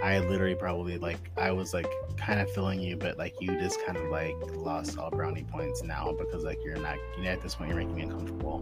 i 0.03 0.17
literally 0.19 0.55
probably 0.55 0.97
like 0.97 1.19
i 1.37 1.51
was 1.51 1.73
like 1.73 1.87
kind 2.17 2.39
of 2.39 2.51
feeling 2.51 2.79
you 2.79 2.95
but 2.95 3.15
like 3.17 3.35
you 3.39 3.47
just 3.59 3.79
kind 3.85 3.97
of 3.97 4.09
like 4.09 4.35
lost 4.55 4.97
all 4.97 5.11
brownie 5.11 5.45
points 5.51 5.83
now 5.83 6.11
because 6.17 6.43
like 6.43 6.57
you're 6.63 6.77
not 6.77 6.97
you 7.15 7.23
know 7.23 7.29
at 7.29 7.41
this 7.41 7.53
point 7.55 7.69
you're 7.69 7.77
making 7.77 7.95
me 7.95 8.01
uncomfortable. 8.03 8.61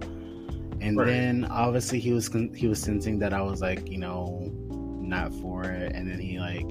And 0.82 0.98
right. 0.98 1.06
then 1.06 1.46
obviously 1.46 2.00
he 2.02 2.12
was 2.12 2.28
he 2.54 2.68
was 2.68 2.82
sensing 2.82 3.18
that 3.20 3.34
i 3.34 3.42
was 3.42 3.62
like 3.62 3.90
you 3.90 3.98
know 3.98 4.52
not 5.00 5.34
for 5.36 5.64
it 5.64 5.94
and 5.96 6.10
then 6.10 6.20
he 6.20 6.38
like 6.38 6.68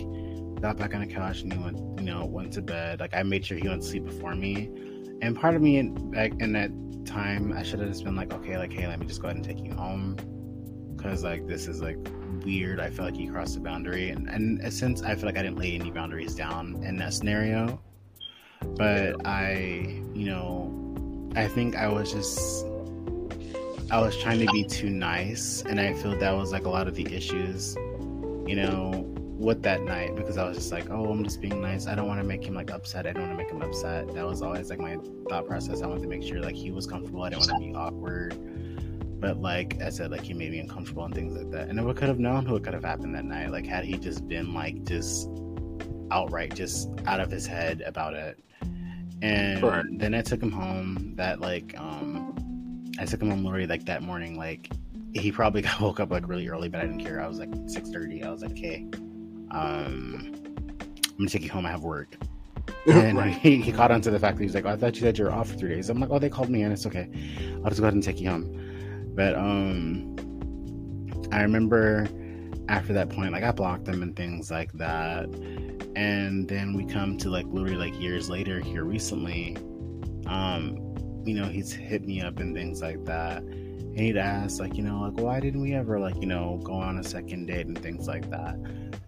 got 0.61 0.77
back 0.77 0.95
on 0.95 1.01
the 1.01 1.07
couch 1.07 1.41
and 1.41 1.53
he 1.53 1.59
went 1.59 1.79
you 1.99 2.05
know 2.05 2.27
went 2.27 2.53
to 2.53 2.63
bed. 2.63 3.01
Like 3.01 3.15
i 3.15 3.23
made 3.23 3.47
sure 3.47 3.57
he 3.57 3.67
went 3.67 3.83
to 3.83 3.89
sleep 3.89 4.05
before 4.05 4.35
me. 4.35 4.71
And 5.23 5.35
part 5.35 5.55
of 5.55 5.63
me 5.63 5.79
in, 5.79 6.11
back 6.11 6.33
in 6.41 6.53
that 6.53 6.71
time, 7.05 7.53
I 7.53 7.63
should 7.63 7.81
have 7.81 7.89
just 7.89 8.05
been 8.05 8.17
like, 8.17 8.33
okay, 8.33 8.59
like, 8.59 8.73
hey, 8.73 8.87
let 8.87 8.99
me 8.99 9.07
just 9.07 9.21
go 9.21 9.29
ahead 9.29 9.37
and 9.37 9.45
take 9.45 9.61
you 9.61 9.73
home. 9.73 10.17
Cause 11.01 11.23
like 11.23 11.47
this 11.47 11.69
is 11.69 11.83
like 11.83 11.99
weird. 12.45 12.81
I 12.81 12.89
feel 12.91 13.05
like 13.05 13.17
you 13.17 13.31
crossed 13.31 13.55
the 13.55 13.61
boundary. 13.61 14.11
And, 14.11 14.29
and 14.29 14.73
since 14.73 15.03
I 15.03 15.15
feel 15.15 15.27
like 15.27 15.37
I 15.37 15.43
didn't 15.43 15.59
lay 15.59 15.75
any 15.75 15.91
boundaries 15.91 16.35
down 16.35 16.83
in 16.83 16.97
that 16.97 17.13
scenario, 17.13 17.81
but 18.77 19.27
I, 19.27 20.03
you 20.15 20.27
know, 20.27 21.31
I 21.37 21.47
think 21.47 21.77
I 21.77 21.89
was 21.89 22.13
just, 22.13 22.65
I 23.91 24.01
was 24.01 24.17
trying 24.17 24.39
to 24.47 24.53
be 24.53 24.65
too 24.65 24.89
nice. 24.89 25.63
And 25.63 25.79
I 25.79 25.93
feel 25.93 26.19
that 26.19 26.33
was 26.33 26.53
like 26.53 26.65
a 26.65 26.71
lot 26.71 26.89
of 26.89 26.95
the 26.95 27.15
issues, 27.15 27.77
you 27.77 28.57
know, 28.57 29.14
with 29.39 29.63
that 29.63 29.83
night 29.83 30.15
because 30.15 30.39
I 30.39 30.47
was 30.47 30.57
just 30.57 30.73
like, 30.73 30.91
oh, 30.91 31.11
I'm 31.11 31.25
just 31.25 31.41
being 31.41 31.61
nice. 31.61 31.87
I 31.87 31.95
don't 31.95 32.07
want 32.07 32.21
to 32.21 32.27
make 32.27 32.45
him 32.45 32.55
like 32.55 32.71
upset. 32.71 33.07
I 33.07 33.13
don't 33.13 33.27
want 33.29 33.39
to 33.39 33.45
make 33.45 33.53
him 33.53 33.63
upset. 33.63 34.15
That 34.15 34.25
was 34.27 34.43
always 34.43 34.71
like 34.71 34.79
my 34.79 34.97
thought 35.29 35.47
process. 35.47 35.83
I 35.83 35.87
wanted 35.87 36.03
to 36.03 36.09
make 36.09 36.23
sure 36.23 36.41
like 36.41 36.55
he 36.55 36.71
was 36.71 36.87
comfortable. 36.87 37.23
I 37.23 37.31
didn't 37.31 37.49
want 37.49 37.63
to 37.63 37.69
be 37.69 37.75
awkward. 37.75 39.21
But 39.21 39.41
like 39.41 39.81
I 39.81 39.89
said, 39.89 40.11
like 40.11 40.23
he 40.23 40.35
made 40.35 40.53
me 40.53 40.61
uncomfortable 40.61 41.05
and 41.05 41.15
things 41.15 41.35
like 41.35 41.51
that. 41.51 41.69
And 41.69 41.85
we 41.85 41.95
could 41.95 42.09
have 42.09 42.19
known 42.19 42.49
what 42.51 42.63
could 42.63 42.75
have 42.75 42.85
happened 42.85 43.15
that 43.15 43.25
night. 43.25 43.51
Like 43.51 43.67
had 43.67 43.85
he 43.85 43.97
just 43.99 44.29
been 44.29 44.55
like 44.55 44.85
just 44.85 45.29
outright 46.11 46.55
just 46.55 46.89
out 47.07 47.21
of 47.21 47.31
his 47.31 47.47
head 47.47 47.83
about 47.87 48.15
it. 48.15 48.39
And 49.23 49.99
then 49.99 50.15
I 50.15 50.23
took 50.23 50.43
him 50.43 50.53
home. 50.53 51.15
That 51.17 51.41
like, 51.41 51.75
um, 51.79 52.85
I 52.99 53.05
took 53.07 53.23
him 53.23 53.31
home 53.31 53.45
literally 53.45 53.67
like 53.67 53.87
that 53.87 54.03
morning. 54.03 54.37
Like, 54.37 54.71
he 55.15 55.33
probably 55.33 55.63
got 55.69 55.81
woke 55.81 56.01
up 56.01 56.11
like 56.11 56.29
really 56.29 56.47
early, 56.49 56.69
but 56.69 56.81
I 56.81 56.87
didn't 56.87 57.05
care. 57.05 57.21
I 57.21 57.27
was 57.27 57.39
like 57.39 57.49
six 57.67 57.89
thirty. 57.91 58.23
I 58.23 58.31
was 58.31 58.43
like, 58.43 58.53
okay, 58.53 58.87
um, 59.55 60.33
I'm 61.15 61.19
gonna 61.19 61.31
take 61.31 61.43
you 61.43 61.51
home. 61.51 61.65
I 61.67 61.71
have 61.71 61.83
work. 61.83 62.17
And 62.87 63.17
right. 63.17 63.35
he, 63.35 63.63
he 63.63 63.73
caught 63.73 63.91
on 63.91 64.03
to 64.03 64.11
the 64.11 64.19
fact 64.19 64.37
that 64.37 64.43
he's 64.43 64.55
like, 64.55 64.67
oh, 64.67 64.71
I 64.71 64.77
thought 64.77 64.95
you 64.95 65.01
said 65.01 65.17
you're 65.17 65.33
off 65.33 65.49
for 65.49 65.57
three 65.57 65.71
days. 65.71 65.89
I'm 65.89 65.99
like, 66.01 66.11
oh, 66.11 66.19
they 66.19 66.29
called 66.29 66.51
me 66.51 66.63
and 66.63 66.73
it's 66.73 66.85
okay. 66.85 67.09
I'll 67.63 67.71
just 67.71 67.81
go 67.81 67.85
ahead 67.85 67.95
and 67.95 68.03
take 68.03 68.21
you 68.21 68.29
home. 68.29 69.13
But 69.15 69.35
um, 69.37 70.15
I 71.33 71.41
remember 71.41 72.07
after 72.69 72.93
that 72.93 73.09
point, 73.09 73.33
like 73.33 73.43
I 73.43 73.53
blocked 73.53 73.87
them 73.87 74.03
and 74.03 74.15
things 74.15 74.51
like 74.51 74.71
that. 74.75 75.27
And 75.97 76.47
then 76.47 76.75
we 76.75 76.85
come 76.85 77.17
to 77.19 77.31
like 77.31 77.47
literally 77.47 77.77
like 77.77 77.99
years 77.99 78.29
later 78.29 78.61
here 78.61 78.85
recently. 78.85 79.57
Um, 80.27 80.77
you 81.25 81.35
know, 81.35 81.47
he's 81.47 81.73
hit 81.73 82.05
me 82.05 82.21
up 82.21 82.39
and 82.39 82.55
things 82.55 82.83
like 82.83 83.03
that. 83.07 83.43
He'd 83.97 84.17
ask, 84.17 84.61
like, 84.61 84.77
you 84.77 84.83
know, 84.83 85.01
like, 85.03 85.21
why 85.21 85.41
didn't 85.41 85.61
we 85.61 85.75
ever, 85.75 86.01
like, 86.01 86.17
you 86.17 86.27
know, 86.27 86.61
go 86.65 86.73
on 86.73 86.99
a 86.99 87.05
second 87.05 87.47
date 87.47 87.67
and 87.67 87.79
things 87.79 88.09
like 88.09 88.29
that? 88.31 88.57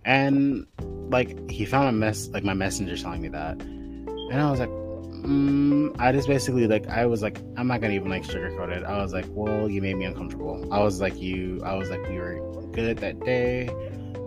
And, 0.04 0.66
like, 1.10 1.50
he 1.50 1.64
found 1.64 1.88
a 1.88 1.92
mess, 1.92 2.28
like, 2.28 2.44
my 2.44 2.54
messenger 2.54 2.96
telling 2.96 3.20
me 3.20 3.28
that. 3.28 3.60
And 3.60 4.34
I 4.34 4.50
was 4.50 4.60
like, 4.60 4.68
mm, 4.68 5.94
I 5.98 6.12
just 6.12 6.28
basically, 6.28 6.68
like, 6.68 6.86
I 6.88 7.06
was 7.06 7.20
like, 7.20 7.38
I'm 7.56 7.66
not 7.66 7.80
gonna 7.80 7.94
even, 7.94 8.10
like, 8.10 8.22
sugarcoat 8.22 8.76
it. 8.76 8.84
I 8.84 9.02
was 9.02 9.12
like, 9.12 9.26
well, 9.30 9.68
you 9.68 9.82
made 9.82 9.96
me 9.96 10.04
uncomfortable. 10.04 10.72
I 10.72 10.82
was 10.82 11.00
like, 11.00 11.20
you, 11.20 11.60
I 11.64 11.74
was 11.74 11.90
like, 11.90 12.08
we 12.08 12.18
were 12.18 12.40
good 12.72 12.98
that 12.98 13.18
day, 13.20 13.68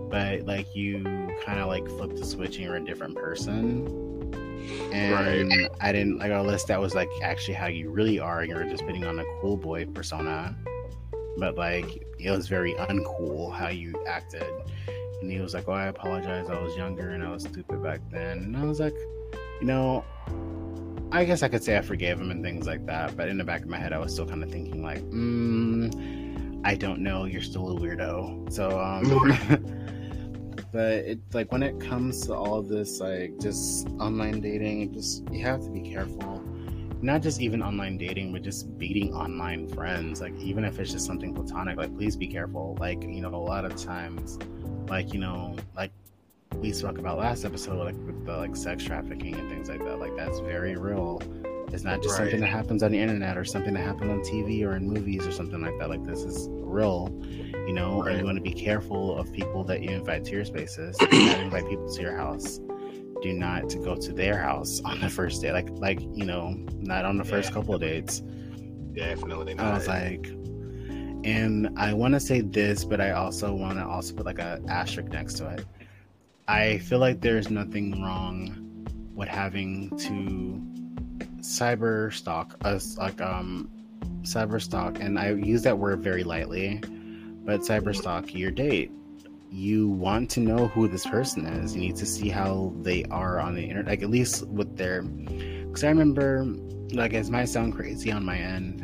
but, 0.10 0.46
like, 0.46 0.76
you 0.76 1.04
kind 1.46 1.60
of, 1.60 1.68
like, 1.68 1.88
flipped 1.88 2.18
the 2.18 2.26
switch 2.26 2.58
and 2.58 2.66
you're 2.66 2.76
a 2.76 2.84
different 2.84 3.16
person 3.16 4.10
and 4.92 5.50
right. 5.50 5.70
I 5.82 5.92
didn't 5.92 6.20
like 6.20 6.32
unless 6.32 6.64
that 6.66 6.80
was 6.80 6.96
like 6.96 7.10
actually 7.22 7.56
how 7.56 7.68
you 7.68 7.90
really 7.90 8.20
are. 8.20 8.42
And 8.42 8.50
you're 8.50 8.64
just 8.66 8.86
putting 8.86 9.06
on 9.06 9.20
a 9.20 9.26
cool 9.42 9.58
boy 9.58 9.86
persona, 9.86 10.56
but 11.38 11.56
like 11.56 12.06
it 12.20 12.32
was 12.32 12.48
very 12.48 12.74
uncool 12.76 13.54
how 13.54 13.70
you 13.70 13.94
acted. 14.08 14.46
And 15.22 15.32
he 15.32 15.40
was 15.40 15.54
like, 15.54 15.68
"Oh, 15.68 15.74
I 15.74 15.88
apologize. 15.88 16.50
I 16.50 16.62
was 16.62 16.76
younger 16.76 17.10
and 17.10 17.24
I 17.24 17.30
was 17.30 17.44
stupid 17.44 17.84
back 17.84 18.00
then." 18.10 18.38
And 18.40 18.58
I 18.58 18.64
was 18.64 18.80
like, 18.80 18.96
you 19.60 19.68
know, 19.68 20.06
I 21.12 21.26
guess 21.26 21.44
I 21.44 21.50
could 21.50 21.64
say 21.64 21.78
I 21.78 21.82
forgave 21.82 22.20
him 22.20 22.32
and 22.32 22.44
things 22.44 22.68
like 22.68 22.86
that. 22.86 23.18
But 23.18 23.28
in 23.28 23.38
the 23.38 23.44
back 23.44 23.64
of 23.64 23.68
my 23.68 23.78
head, 23.78 23.94
I 23.94 24.00
was 24.00 24.14
still 24.14 24.26
kind 24.26 24.44
of 24.44 24.52
thinking 24.52 24.82
like, 24.82 25.02
mm, 25.10 26.62
I 26.64 26.76
don't 26.76 27.00
know. 27.02 27.26
You're 27.26 27.42
still 27.42 27.78
a 27.78 27.80
weirdo. 27.80 28.52
So 28.52 28.80
um. 28.80 29.76
but 30.72 30.94
it 30.94 31.20
like 31.34 31.52
when 31.52 31.64
it 31.64 31.80
comes 31.80 32.26
to 32.28 32.34
all 32.34 32.58
of 32.58 32.68
this 32.68 33.00
like 33.00 33.38
just 33.40 33.88
online 34.00 34.42
dating 34.42 34.94
just 34.94 35.24
you 35.32 35.44
have 35.44 35.62
to 35.62 35.70
be 35.70 35.82
careful. 35.82 36.44
Not 37.02 37.22
just 37.22 37.40
even 37.40 37.64
online 37.64 37.98
dating 37.98 38.34
but 38.34 38.42
just 38.42 38.78
beating 38.78 39.14
online 39.14 39.68
friends. 39.68 40.22
Like 40.22 40.36
even 40.38 40.64
if 40.66 40.80
it's 40.80 40.92
just 40.92 41.06
something 41.06 41.34
platonic 41.34 41.78
like 41.78 41.96
please 41.98 42.16
be 42.16 42.28
careful. 42.28 42.78
Like 42.80 43.02
you 43.02 43.22
know 43.22 43.34
a 43.34 43.36
lot 43.36 43.66
of 43.66 43.76
times 43.76 44.38
like 44.88 45.14
you 45.14 45.20
know 45.20 45.56
like 45.76 45.92
we 46.56 46.74
spoke 46.74 46.98
about 46.98 47.18
last 47.18 47.46
episode 47.46 47.84
like 47.84 47.96
with 48.06 48.26
the 48.26 48.36
like 48.36 48.56
sex 48.56 48.84
trafficking 48.84 49.36
and 49.36 49.50
things 49.50 49.70
like 49.70 49.80
that. 49.80 50.00
Like 50.00 50.16
that's 50.16 50.40
very 50.40 50.76
real. 50.76 51.22
It's 51.72 51.84
not 51.84 52.02
just 52.02 52.18
right. 52.18 52.26
something 52.26 52.42
that 52.42 52.48
happens 52.48 52.82
on 52.84 52.92
the 52.92 53.00
internet 53.00 53.38
or 53.38 53.46
something 53.46 53.76
that 53.76 53.84
happens 53.84 54.10
on 54.10 54.20
tv 54.22 54.66
or 54.66 54.76
in 54.76 54.88
movies 54.88 55.28
or 55.28 55.32
something 55.32 55.62
like 55.62 55.78
that. 55.80 55.90
Like 55.90 56.04
this 56.04 56.24
is 56.24 56.48
real 56.50 57.08
you 57.68 57.74
know, 57.74 58.02
right. 58.02 58.12
and 58.12 58.20
you 58.20 58.26
want 58.26 58.38
to 58.38 58.42
be 58.42 58.54
careful 58.54 59.18
of 59.18 59.32
people 59.32 59.64
that 59.66 59.82
you 59.82 59.92
invite 59.92 60.26
to 60.26 60.32
your 60.32 60.46
spaces. 60.46 60.98
invite 61.12 61.68
people 61.68 61.92
to 61.94 62.02
your 62.02 62.16
house. 62.16 62.60
Do 63.22 63.34
not 63.34 63.70
go 63.84 63.96
to 63.96 64.14
their 64.14 64.38
house 64.38 64.82
on 64.86 65.00
the 65.02 65.10
first 65.10 65.42
day, 65.42 65.52
like 65.52 65.70
like 65.72 66.02
you 66.02 66.26
know, 66.26 66.52
not 66.78 67.06
on 67.06 67.18
the 67.18 67.24
yeah. 67.24 67.32
first 67.32 67.54
couple 67.54 67.76
of 67.76 67.82
dates. 67.82 68.22
Definitely 68.94 69.54
not. 69.54 69.66
I 69.66 69.74
was 69.74 69.88
like, 69.88 70.28
and 71.24 71.70
I 71.78 71.94
want 71.94 72.14
to 72.14 72.20
say 72.20 72.42
this, 72.42 72.86
but 72.86 73.02
I 73.02 73.12
also 73.12 73.54
want 73.54 73.78
to 73.78 73.86
also 73.86 74.14
put 74.14 74.26
like 74.26 74.40
a 74.40 74.62
asterisk 74.68 75.12
next 75.12 75.36
to 75.36 75.50
it. 75.50 75.66
I 76.48 76.80
feel 76.80 77.00
like 77.00 77.22
there's 77.22 77.50
nothing 77.50 78.02
wrong 78.02 78.88
with 79.14 79.28
having 79.28 79.90
to 80.00 80.62
cyber 81.42 82.12
stalk 82.12 82.56
us, 82.66 82.98
like 82.98 83.22
um, 83.22 83.70
cyber 84.22 84.62
stalk, 84.62 85.00
and 85.00 85.20
I 85.20 85.32
use 85.32 85.62
that 85.64 85.78
word 85.78 86.02
very 86.02 86.24
lightly 86.24 86.82
but 87.46 87.62
cyberstalk 87.62 88.34
your 88.34 88.52
date. 88.52 88.92
You 89.52 89.90
want 89.90 90.30
to 90.32 90.40
know 90.40 90.68
who 90.68 90.88
this 90.88 91.06
person 91.06 91.46
is. 91.46 91.76
You 91.76 91.82
need 91.82 91.96
to 91.96 92.06
see 92.06 92.30
how 92.30 92.74
they 92.82 93.04
are 93.06 93.40
on 93.40 93.56
the 93.56 93.64
internet, 93.64 93.88
like 93.88 94.04
at 94.04 94.10
least 94.10 94.48
with 94.48 94.78
their. 94.78 95.02
Because 95.02 95.84
I 95.84 95.90
remember, 95.90 96.46
like, 96.92 97.14
it 97.14 97.30
might 97.30 97.46
sound 97.46 97.76
crazy 97.76 98.12
on 98.12 98.24
my 98.24 98.38
end, 98.38 98.84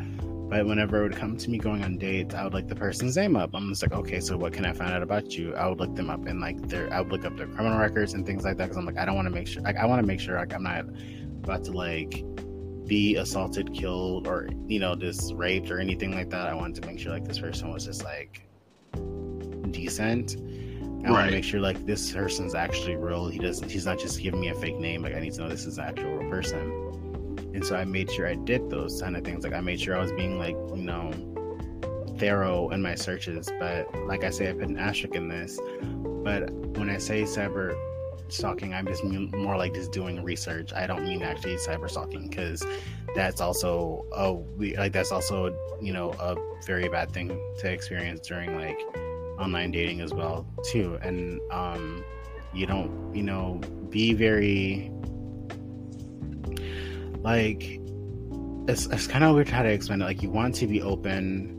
but 0.50 0.66
whenever 0.66 1.00
it 1.00 1.02
would 1.08 1.16
come 1.16 1.36
to 1.36 1.50
me 1.50 1.58
going 1.58 1.84
on 1.84 1.98
dates, 1.98 2.34
I 2.34 2.44
would 2.44 2.54
look 2.54 2.68
the 2.68 2.74
person's 2.74 3.16
name 3.16 3.36
up. 3.36 3.50
I'm 3.54 3.68
just 3.68 3.82
like, 3.82 3.92
okay, 3.92 4.20
so 4.20 4.36
what 4.36 4.52
can 4.52 4.64
I 4.64 4.72
find 4.72 4.92
out 4.92 5.02
about 5.02 5.36
you? 5.36 5.54
I 5.54 5.68
would 5.68 5.78
look 5.78 5.94
them 5.94 6.10
up 6.10 6.26
and 6.26 6.40
like 6.40 6.60
their, 6.68 6.92
I 6.92 7.00
would 7.00 7.12
look 7.12 7.24
up 7.24 7.36
their 7.36 7.46
criminal 7.46 7.78
records 7.78 8.14
and 8.14 8.26
things 8.26 8.44
like 8.44 8.56
that. 8.56 8.64
Because 8.64 8.76
I'm 8.76 8.86
like, 8.86 8.98
I 8.98 9.04
don't 9.04 9.14
want 9.14 9.26
to 9.26 9.34
make 9.34 9.46
sure, 9.46 9.62
like, 9.62 9.76
I 9.76 9.86
want 9.86 10.00
to 10.00 10.06
make 10.06 10.20
sure, 10.20 10.36
like, 10.36 10.52
I'm 10.52 10.62
not 10.62 10.84
about 11.44 11.64
to 11.64 11.72
like 11.72 12.24
be 12.86 13.16
assaulted, 13.16 13.72
killed, 13.74 14.26
or 14.26 14.48
you 14.66 14.78
know, 14.78 14.94
just 14.94 15.34
raped 15.34 15.70
or 15.70 15.80
anything 15.80 16.12
like 16.12 16.30
that. 16.30 16.46
I 16.46 16.54
wanted 16.54 16.82
to 16.82 16.88
make 16.88 16.98
sure 16.98 17.12
like 17.12 17.26
this 17.26 17.38
person 17.38 17.72
was 17.72 17.84
just 17.84 18.04
like 18.04 18.45
decent. 19.72 20.36
I 20.38 21.08
right. 21.08 21.10
want 21.10 21.26
to 21.26 21.36
make 21.36 21.44
sure 21.44 21.60
like 21.60 21.84
this 21.86 22.12
person's 22.12 22.54
actually 22.54 22.96
real. 22.96 23.28
He 23.28 23.38
doesn't. 23.38 23.70
He's 23.70 23.86
not 23.86 23.98
just 23.98 24.20
giving 24.20 24.40
me 24.40 24.48
a 24.48 24.54
fake 24.54 24.78
name. 24.78 25.02
Like 25.02 25.14
I 25.14 25.20
need 25.20 25.32
to 25.34 25.42
know 25.42 25.48
this 25.48 25.66
is 25.66 25.78
an 25.78 25.84
actual 25.84 26.16
real 26.16 26.30
person. 26.30 26.60
And 27.54 27.64
so 27.64 27.76
I 27.76 27.84
made 27.84 28.10
sure 28.10 28.26
I 28.26 28.34
did 28.34 28.68
those 28.70 29.00
kind 29.00 29.16
of 29.16 29.24
things. 29.24 29.44
Like 29.44 29.52
I 29.52 29.60
made 29.60 29.80
sure 29.80 29.96
I 29.96 30.00
was 30.00 30.12
being 30.12 30.38
like 30.38 30.56
you 30.74 30.82
know 30.82 31.12
thorough 32.18 32.70
in 32.70 32.82
my 32.82 32.94
searches. 32.94 33.50
But 33.58 33.94
like 34.06 34.24
I 34.24 34.30
say, 34.30 34.50
I 34.50 34.52
put 34.52 34.68
an 34.68 34.78
asterisk 34.78 35.14
in 35.14 35.28
this. 35.28 35.58
But 35.80 36.50
when 36.76 36.90
I 36.90 36.98
say 36.98 37.22
cyber 37.22 37.76
stalking, 38.28 38.74
I'm 38.74 38.86
just 38.86 39.04
more 39.04 39.56
like 39.56 39.74
just 39.74 39.92
doing 39.92 40.22
research. 40.22 40.72
I 40.72 40.86
don't 40.86 41.04
mean 41.04 41.22
actually 41.22 41.56
cyber 41.56 41.88
stalking 41.88 42.28
because 42.28 42.64
that's 43.14 43.40
also 43.40 44.04
a 44.12 44.32
like 44.76 44.92
that's 44.92 45.12
also 45.12 45.56
you 45.80 45.92
know 45.92 46.10
a 46.18 46.36
very 46.66 46.88
bad 46.88 47.12
thing 47.12 47.28
to 47.58 47.70
experience 47.70 48.26
during 48.26 48.56
like 48.56 48.78
online 49.38 49.70
dating 49.70 50.00
as 50.00 50.12
well 50.12 50.46
too. 50.64 50.98
And 51.02 51.40
um 51.50 52.04
you 52.52 52.66
don't 52.66 53.14
you 53.14 53.22
know 53.22 53.60
be 53.90 54.12
very 54.14 54.90
like 57.20 57.80
it's, 58.68 58.86
it's 58.86 59.06
kind 59.06 59.22
of 59.24 59.34
weird 59.34 59.48
how 59.48 59.62
to 59.62 59.68
explain 59.68 60.02
it. 60.02 60.04
Like 60.04 60.22
you 60.22 60.30
want 60.30 60.54
to 60.56 60.66
be 60.66 60.82
open 60.82 61.56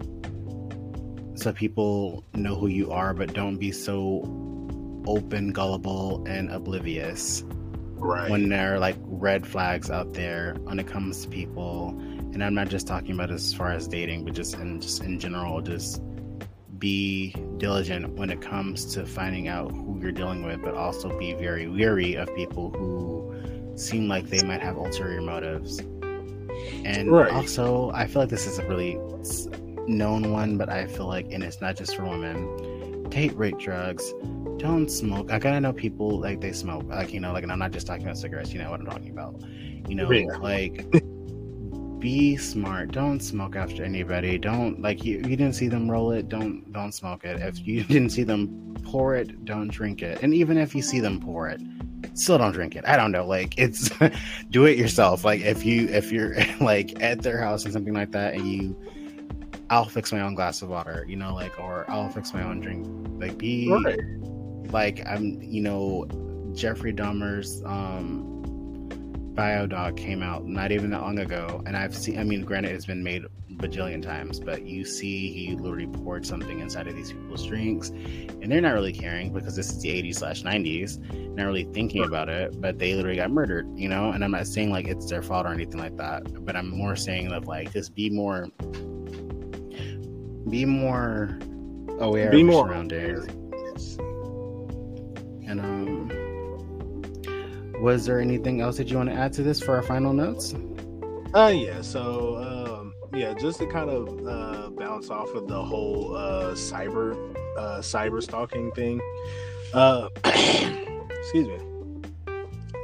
so 1.35 1.53
people 1.53 2.23
know 2.33 2.55
who 2.55 2.67
you 2.67 2.91
are 2.91 3.13
but 3.13 3.33
don't 3.33 3.57
be 3.57 3.71
so 3.71 4.23
open 5.05 5.51
gullible 5.51 6.25
and 6.27 6.51
oblivious 6.51 7.43
right. 7.97 8.29
when 8.29 8.49
there 8.49 8.75
are 8.75 8.79
like 8.79 8.97
red 9.01 9.45
flags 9.45 9.89
out 9.91 10.13
there 10.13 10.55
when 10.63 10.79
it 10.79 10.87
comes 10.87 11.21
to 11.23 11.29
people. 11.29 11.89
And 12.33 12.43
i'm 12.43 12.53
not 12.53 12.67
just 12.69 12.87
talking 12.87 13.11
about 13.11 13.31
as 13.31 13.53
far 13.53 13.71
as 13.71 13.87
dating 13.87 14.25
but 14.25 14.33
just 14.33 14.55
in 14.55 14.81
just 14.81 15.01
in 15.01 15.19
general 15.19 15.61
just 15.61 16.01
be 16.79 17.33
diligent 17.57 18.13
when 18.13 18.29
it 18.29 18.41
comes 18.41 18.85
to 18.93 19.05
finding 19.05 19.47
out 19.47 19.71
who 19.71 19.99
you're 20.01 20.11
dealing 20.11 20.43
with, 20.43 20.61
but 20.61 20.75
also 20.75 21.17
be 21.17 21.33
very 21.33 21.67
weary 21.67 22.15
of 22.15 22.33
people 22.35 22.71
who 22.71 23.77
seem 23.77 24.07
like 24.07 24.27
they 24.29 24.43
might 24.43 24.61
have 24.61 24.77
ulterior 24.77 25.21
motives. 25.21 25.79
And 26.83 27.11
right. 27.11 27.31
also, 27.31 27.91
I 27.91 28.07
feel 28.07 28.23
like 28.23 28.29
this 28.29 28.47
is 28.47 28.59
a 28.59 28.67
really 28.67 28.97
known 29.87 30.31
one, 30.31 30.57
but 30.57 30.69
I 30.69 30.87
feel 30.87 31.07
like, 31.07 31.31
and 31.31 31.43
it's 31.43 31.61
not 31.61 31.75
just 31.75 31.95
for 31.95 32.03
women, 32.03 33.09
date 33.09 33.35
rape 33.35 33.57
drugs. 33.59 34.13
Don't 34.57 34.89
smoke. 34.89 35.31
I 35.31 35.39
gotta 35.39 35.61
know 35.61 35.71
people 35.71 36.19
like 36.19 36.41
they 36.41 36.51
smoke, 36.51 36.85
like 36.85 37.13
you 37.13 37.19
know, 37.19 37.31
like, 37.31 37.43
and 37.43 37.51
I'm 37.51 37.59
not 37.59 37.71
just 37.71 37.85
talking 37.85 38.03
about 38.03 38.17
cigarettes. 38.17 38.51
You 38.51 38.59
know 38.59 38.71
what 38.71 38.79
I'm 38.79 38.87
talking 38.87 39.11
about. 39.11 39.41
You 39.87 39.95
know, 39.95 40.11
yeah. 40.11 40.35
like 40.37 40.91
be 42.07 42.37
smart. 42.37 42.93
Don't 42.93 43.19
smoke 43.19 43.57
after 43.57 43.83
anybody. 43.83 44.37
Don't 44.37 44.81
like 44.81 45.03
you, 45.03 45.17
you 45.17 45.35
didn't 45.35 45.55
see 45.55 45.67
them 45.67 45.91
roll 45.91 46.13
it, 46.13 46.29
don't 46.29 46.71
don't 46.71 46.93
smoke 46.93 47.25
it. 47.25 47.41
If 47.41 47.67
you 47.67 47.83
didn't 47.93 48.11
see 48.11 48.23
them 48.23 48.77
pour 48.81 49.13
it, 49.15 49.43
don't 49.43 49.67
drink 49.67 50.01
it. 50.01 50.23
And 50.23 50.33
even 50.33 50.57
if 50.57 50.73
you 50.73 50.81
see 50.81 51.01
them 51.01 51.19
pour 51.19 51.49
it, 51.49 51.59
still 52.13 52.37
don't 52.37 52.53
drink 52.53 52.77
it. 52.77 52.85
I 52.87 52.95
don't 52.95 53.11
know. 53.11 53.25
Like 53.25 53.57
it's 53.57 53.91
do 54.51 54.63
it 54.63 54.77
yourself. 54.77 55.25
Like 55.25 55.41
if 55.41 55.65
you 55.65 55.89
if 55.89 56.09
you're 56.09 56.35
like 56.61 57.03
at 57.03 57.23
their 57.23 57.41
house 57.41 57.65
and 57.65 57.73
something 57.73 57.93
like 57.93 58.13
that 58.13 58.35
and 58.35 58.47
you 58.47 58.81
I'll 59.69 59.83
fix 59.83 60.13
my 60.13 60.21
own 60.21 60.33
glass 60.33 60.61
of 60.61 60.69
water, 60.69 61.05
you 61.09 61.17
know, 61.17 61.33
like 61.33 61.59
or 61.59 61.83
I'll 61.89 62.07
fix 62.07 62.33
my 62.33 62.41
own 62.41 62.61
drink. 62.61 62.87
Like 63.19 63.37
be 63.37 63.69
right. 63.69 63.99
like 64.71 65.05
I'm 65.05 65.41
you 65.41 65.61
know, 65.61 66.07
Jeffrey 66.53 66.93
Dahmer's 66.93 67.61
um 67.65 68.36
Biodoc 69.37 69.95
came 69.95 70.23
out 70.23 70.47
not 70.47 70.71
even 70.71 70.89
that 70.89 71.01
long 71.01 71.19
ago, 71.19 71.61
and 71.67 71.77
I've 71.77 71.95
seen. 71.95 72.17
I 72.17 72.23
mean, 72.23 72.43
granted, 72.43 72.71
it's 72.71 72.87
been 72.87 73.03
made 73.03 73.23
bajillion 73.57 74.01
times, 74.01 74.39
but 74.39 74.65
you 74.65 74.83
see 74.83 75.31
he 75.31 75.55
literally 75.55 75.85
poured 75.85 76.25
something 76.25 76.59
inside 76.59 76.87
of 76.87 76.95
these 76.95 77.11
people's 77.11 77.45
drinks, 77.45 77.89
and 77.89 78.51
they're 78.51 78.61
not 78.61 78.73
really 78.73 78.91
caring 78.91 79.31
because 79.31 79.55
this 79.55 79.69
is 79.69 79.79
the 79.79 79.89
80s 79.89 80.15
slash 80.15 80.41
90s, 80.41 80.97
not 81.35 81.45
really 81.45 81.65
thinking 81.65 82.03
about 82.03 82.29
it, 82.29 82.59
but 82.59 82.79
they 82.79 82.95
literally 82.95 83.17
got 83.17 83.29
murdered, 83.29 83.67
you 83.77 83.87
know. 83.87 84.09
And 84.09 84.23
I'm 84.23 84.31
not 84.31 84.47
saying 84.47 84.71
like 84.71 84.87
it's 84.87 85.07
their 85.07 85.21
fault 85.21 85.45
or 85.45 85.53
anything 85.53 85.79
like 85.79 85.95
that, 85.97 86.43
but 86.43 86.55
I'm 86.55 86.75
more 86.75 86.95
saying 86.95 87.31
of 87.31 87.45
like 87.45 87.71
just 87.71 87.93
be 87.93 88.09
more, 88.09 88.47
be 90.49 90.65
more 90.65 91.37
aware 91.99 92.31
be 92.31 92.41
of 92.41 92.47
more 92.47 92.67
surroundings. 92.67 93.99
And 95.47 95.61
um, 95.61 96.16
was 97.79 98.05
there 98.05 98.19
anything 98.19 98.61
else 98.61 98.77
that 98.77 98.89
you 98.89 98.97
want 98.97 99.09
to 99.09 99.15
add 99.15 99.33
to 99.33 99.43
this 99.43 99.61
for 99.61 99.75
our 99.75 99.83
final 99.83 100.13
notes? 100.13 100.53
Uh, 101.33 101.53
yeah. 101.53 101.81
So, 101.81 102.37
um, 102.37 102.93
yeah, 103.13 103.33
just 103.33 103.59
to 103.59 103.67
kind 103.67 103.89
of 103.89 104.27
uh, 104.27 104.69
bounce 104.71 105.09
off 105.09 105.29
of 105.33 105.47
the 105.47 105.61
whole 105.61 106.15
uh, 106.15 106.53
cyber 106.53 107.13
uh, 107.57 107.79
cyber 107.79 108.21
stalking 108.21 108.71
thing. 108.71 109.01
Uh, 109.73 110.09
excuse 110.25 111.47
me. 111.47 111.57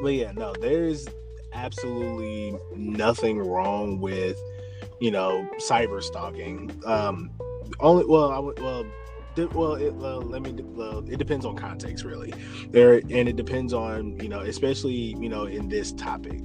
But 0.02 0.14
yeah, 0.14 0.32
no, 0.34 0.54
there's 0.60 1.08
absolutely 1.54 2.58
nothing 2.76 3.40
wrong 3.40 4.00
with 4.00 4.38
you 5.00 5.12
know 5.12 5.48
cyber 5.60 6.02
stalking. 6.02 6.72
Um, 6.86 7.32
only 7.80 8.06
well, 8.06 8.32
I 8.32 8.40
would 8.40 8.60
well 8.60 8.86
well, 9.38 9.76
it, 9.76 9.94
well, 9.94 10.22
let 10.22 10.42
me. 10.42 10.54
Well, 10.62 11.00
it 11.10 11.18
depends 11.18 11.46
on 11.46 11.56
context, 11.56 12.04
really. 12.04 12.34
There, 12.70 12.96
and 12.96 13.30
it 13.30 13.36
depends 13.36 13.74
on 13.74 14.20
you 14.20 14.30
know, 14.30 14.42
especially 14.42 14.94
you 14.94 15.30
know, 15.30 15.46
in 15.46 15.70
this 15.70 15.92
topic, 15.92 16.42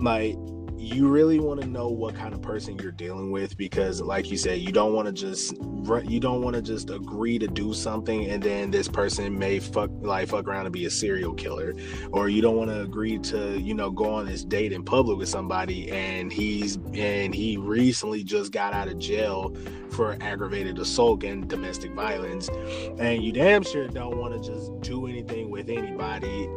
like 0.00 0.36
you 0.80 1.08
really 1.08 1.38
want 1.38 1.60
to 1.60 1.66
know 1.66 1.88
what 1.88 2.14
kind 2.14 2.32
of 2.32 2.40
person 2.40 2.78
you're 2.78 2.90
dealing 2.90 3.30
with 3.30 3.54
because 3.58 4.00
like 4.00 4.30
you 4.30 4.36
said 4.38 4.58
you 4.60 4.72
don't 4.72 4.94
want 4.94 5.06
to 5.06 5.12
just 5.12 5.54
you 6.08 6.18
don't 6.18 6.40
want 6.40 6.56
to 6.56 6.62
just 6.62 6.88
agree 6.88 7.38
to 7.38 7.46
do 7.46 7.74
something 7.74 8.30
and 8.30 8.42
then 8.42 8.70
this 8.70 8.88
person 8.88 9.38
may 9.38 9.58
fuck 9.58 9.90
like 10.00 10.28
fuck 10.28 10.48
around 10.48 10.64
and 10.64 10.72
be 10.72 10.86
a 10.86 10.90
serial 10.90 11.34
killer. 11.34 11.74
Or 12.12 12.30
you 12.30 12.40
don't 12.40 12.56
want 12.56 12.70
to 12.70 12.80
agree 12.80 13.18
to 13.18 13.60
you 13.60 13.74
know 13.74 13.90
go 13.90 14.14
on 14.14 14.24
this 14.24 14.42
date 14.42 14.72
in 14.72 14.82
public 14.82 15.18
with 15.18 15.28
somebody 15.28 15.90
and 15.92 16.32
he's 16.32 16.76
and 16.94 17.34
he 17.34 17.58
recently 17.58 18.24
just 18.24 18.50
got 18.50 18.72
out 18.72 18.88
of 18.88 18.98
jail 18.98 19.54
for 19.90 20.16
aggravated 20.22 20.78
assault 20.78 21.24
and 21.24 21.46
domestic 21.46 21.92
violence. 21.92 22.48
And 22.98 23.22
you 23.22 23.32
damn 23.32 23.64
sure 23.64 23.86
don't 23.88 24.16
want 24.16 24.32
to 24.32 24.50
just 24.50 24.80
do 24.80 25.06
anything 25.06 25.50
with 25.50 25.68
anybody 25.68 26.48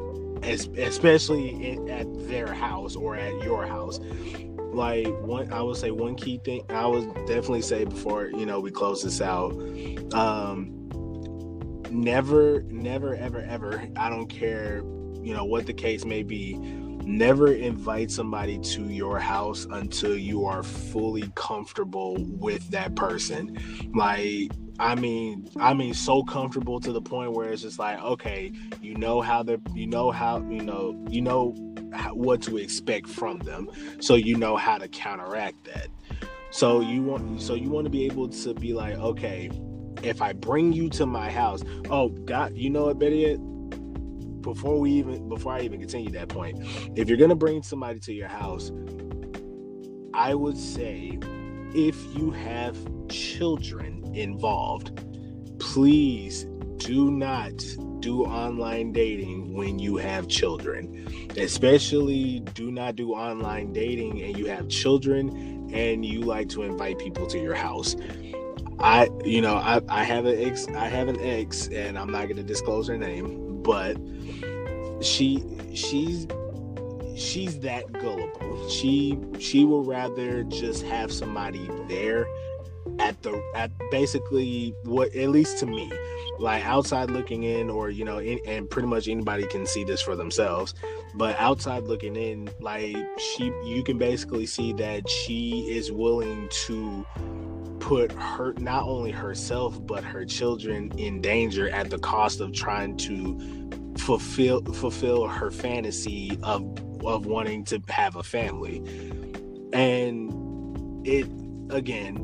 especially 0.44 1.50
in, 1.72 1.90
at 1.90 2.08
their 2.28 2.54
house 2.54 2.96
or 2.96 3.16
at 3.16 3.44
your 3.44 3.66
house. 3.66 4.00
Like 4.74 5.08
one, 5.22 5.52
I 5.54 5.62
would 5.62 5.78
say 5.78 5.92
one 5.92 6.16
key 6.16 6.40
thing. 6.44 6.64
I 6.70 6.86
would 6.88 7.14
definitely 7.26 7.62
say 7.62 7.86
before 7.86 8.28
you 8.28 8.46
know 8.46 8.60
we 8.60 8.72
close 8.72 9.04
this 9.04 9.22
out. 9.22 9.52
Um, 10.14 10.84
never, 11.92 12.64
never, 12.64 13.16
ever, 13.16 13.46
ever. 13.48 13.88
I 13.96 14.10
don't 14.10 14.28
care, 14.28 14.78
you 15.22 15.34
know 15.34 15.46
what 15.46 15.66
the 15.66 15.74
case 15.74 16.06
may 16.06 16.24
be. 16.24 16.54
Never 17.06 17.54
invite 17.54 18.12
somebody 18.12 18.60
to 18.60 18.84
your 18.86 19.20
house 19.20 19.68
until 19.70 20.18
you 20.18 20.46
are 20.46 20.64
fully 20.64 21.32
comfortable 21.36 22.16
with 22.20 22.70
that 22.70 22.96
person. 22.96 23.58
Like 23.94 24.52
I 24.80 24.96
mean, 24.96 25.50
I 25.60 25.74
mean, 25.74 25.94
so 25.94 26.24
comfortable 26.24 26.80
to 26.80 26.92
the 26.92 27.02
point 27.02 27.34
where 27.34 27.50
it's 27.50 27.62
just 27.62 27.78
like, 27.78 28.00
okay, 28.02 28.52
you 28.82 28.96
know 28.96 29.22
how 29.22 29.44
they're, 29.44 29.60
you 29.74 29.86
know 29.86 30.12
how, 30.12 30.40
you 30.50 30.64
know, 30.64 31.06
you 31.10 31.22
know 31.22 31.52
what 32.14 32.42
to 32.44 32.58
expect 32.58 33.08
from 33.08 33.40
them, 33.40 33.70
so 34.00 34.16
you 34.16 34.36
know 34.36 34.58
how 34.58 34.80
to 34.80 34.88
counteract 34.88 35.64
that. 35.66 35.88
So 36.50 36.82
you 36.82 37.04
want, 37.04 37.42
so 37.42 37.54
you 37.54 37.70
want 37.70 37.86
to 37.86 37.92
be 37.92 38.06
able 38.06 38.30
to 38.30 38.54
be 38.56 38.74
like, 38.74 38.96
okay, 38.96 39.52
if 40.02 40.22
I 40.22 40.34
bring 40.34 40.74
you 40.74 40.90
to 40.90 41.06
my 41.06 41.32
house, 41.32 41.64
oh 41.90 42.10
God, 42.10 42.56
you 42.56 42.70
know 42.70 42.86
what, 42.86 42.98
better 43.00 43.16
yet, 43.16 43.38
before 44.44 44.80
we 44.80 44.92
even, 44.92 45.28
before 45.28 45.54
I 45.54 45.62
even 45.62 45.80
continue 45.80 46.12
that 46.12 46.30
point, 46.30 46.60
if 46.96 47.10
you're 47.10 47.18
gonna 47.18 47.36
bring 47.36 47.64
somebody 47.64 48.00
to 48.02 48.14
your 48.14 48.28
house, 48.28 48.72
I 50.14 50.36
would 50.36 50.58
say, 50.58 51.18
if 51.74 51.98
you 52.16 52.30
have 52.32 52.78
children 53.10 54.04
involved. 54.14 55.04
Please 55.60 56.46
do 56.78 57.12
not 57.12 57.54
do 58.00 58.24
online 58.24 58.92
dating 58.92 59.54
when 59.54 59.80
you 59.80 59.98
have 59.98 60.28
children. 60.28 61.08
Especially 61.38 62.42
do 62.54 62.72
not 62.72 62.96
do 62.96 63.14
online 63.14 63.72
dating 63.72 64.22
and 64.22 64.38
you 64.38 64.46
have 64.48 64.68
children 64.68 65.70
and 65.74 66.06
you 66.06 66.22
like 66.22 66.50
to 66.50 66.64
invite 66.64 67.00
people 67.00 67.26
to 67.28 67.40
your 67.40 67.56
house. 67.56 67.96
I 68.80 69.10
you 69.24 69.42
know, 69.42 69.56
I, 69.56 69.82
I 69.88 70.04
have 70.04 70.26
an 70.26 70.40
ex 70.44 70.68
I 70.70 70.88
have 70.88 71.08
an 71.08 71.20
ex 71.22 71.68
and 71.68 71.98
I'm 71.98 72.12
not 72.12 72.28
gonna 72.28 72.44
disclose 72.44 72.88
her 72.88 72.98
name, 72.98 73.43
but 73.64 73.98
she 75.02 75.44
she's 75.74 76.28
she's 77.16 77.60
that 77.60 77.92
gullible. 77.94 78.70
She 78.70 79.18
she 79.40 79.66
will 79.66 79.84
rather 79.84 80.44
just 80.44 80.84
have 80.84 81.12
somebody 81.12 81.70
there 81.88 82.26
at 83.00 83.22
the 83.24 83.42
at 83.56 83.72
basically 83.92 84.76
what 84.84 85.14
at 85.16 85.30
least 85.30 85.58
to 85.60 85.66
me 85.66 85.92
like 86.40 86.66
outside 86.66 87.10
looking 87.10 87.44
in 87.44 87.70
or 87.70 87.90
you 87.90 88.04
know 88.04 88.20
in, 88.20 88.40
and 88.46 88.70
pretty 88.70 88.88
much 88.88 89.08
anybody 89.08 89.48
can 89.48 89.66
see 89.66 89.84
this 89.84 90.02
for 90.02 90.16
themselves 90.16 90.74
but 91.16 91.36
outside 91.40 91.84
looking 91.84 92.16
in 92.16 92.50
like 92.60 92.96
she 93.18 93.46
you 93.64 93.84
can 93.84 93.98
basically 93.98 94.46
see 94.46 94.74
that 94.74 95.08
she 95.10 95.66
is 95.70 95.92
willing 95.92 96.48
to 96.50 97.06
put 97.84 98.14
her 98.14 98.54
not 98.60 98.84
only 98.84 99.12
herself 99.12 99.86
but 99.86 100.06
her 100.06 100.24
children 100.24 100.90
in 100.98 101.20
danger 101.20 101.70
at 101.70 101.90
the 101.90 102.00
cost 102.00 102.40
of 102.40 102.54
trying 102.54 102.96
to 102.96 103.38
fulfill 103.98 104.64
fulfill 104.64 105.28
her 105.28 105.52
fantasy 105.52 106.40
of 106.44 106.62
of 107.04 107.26
wanting 107.26 107.66
to 107.66 107.82
have 107.90 108.16
a 108.16 108.24
family. 108.24 108.78
And 109.74 111.06
it 111.06 111.28
again 111.72 112.18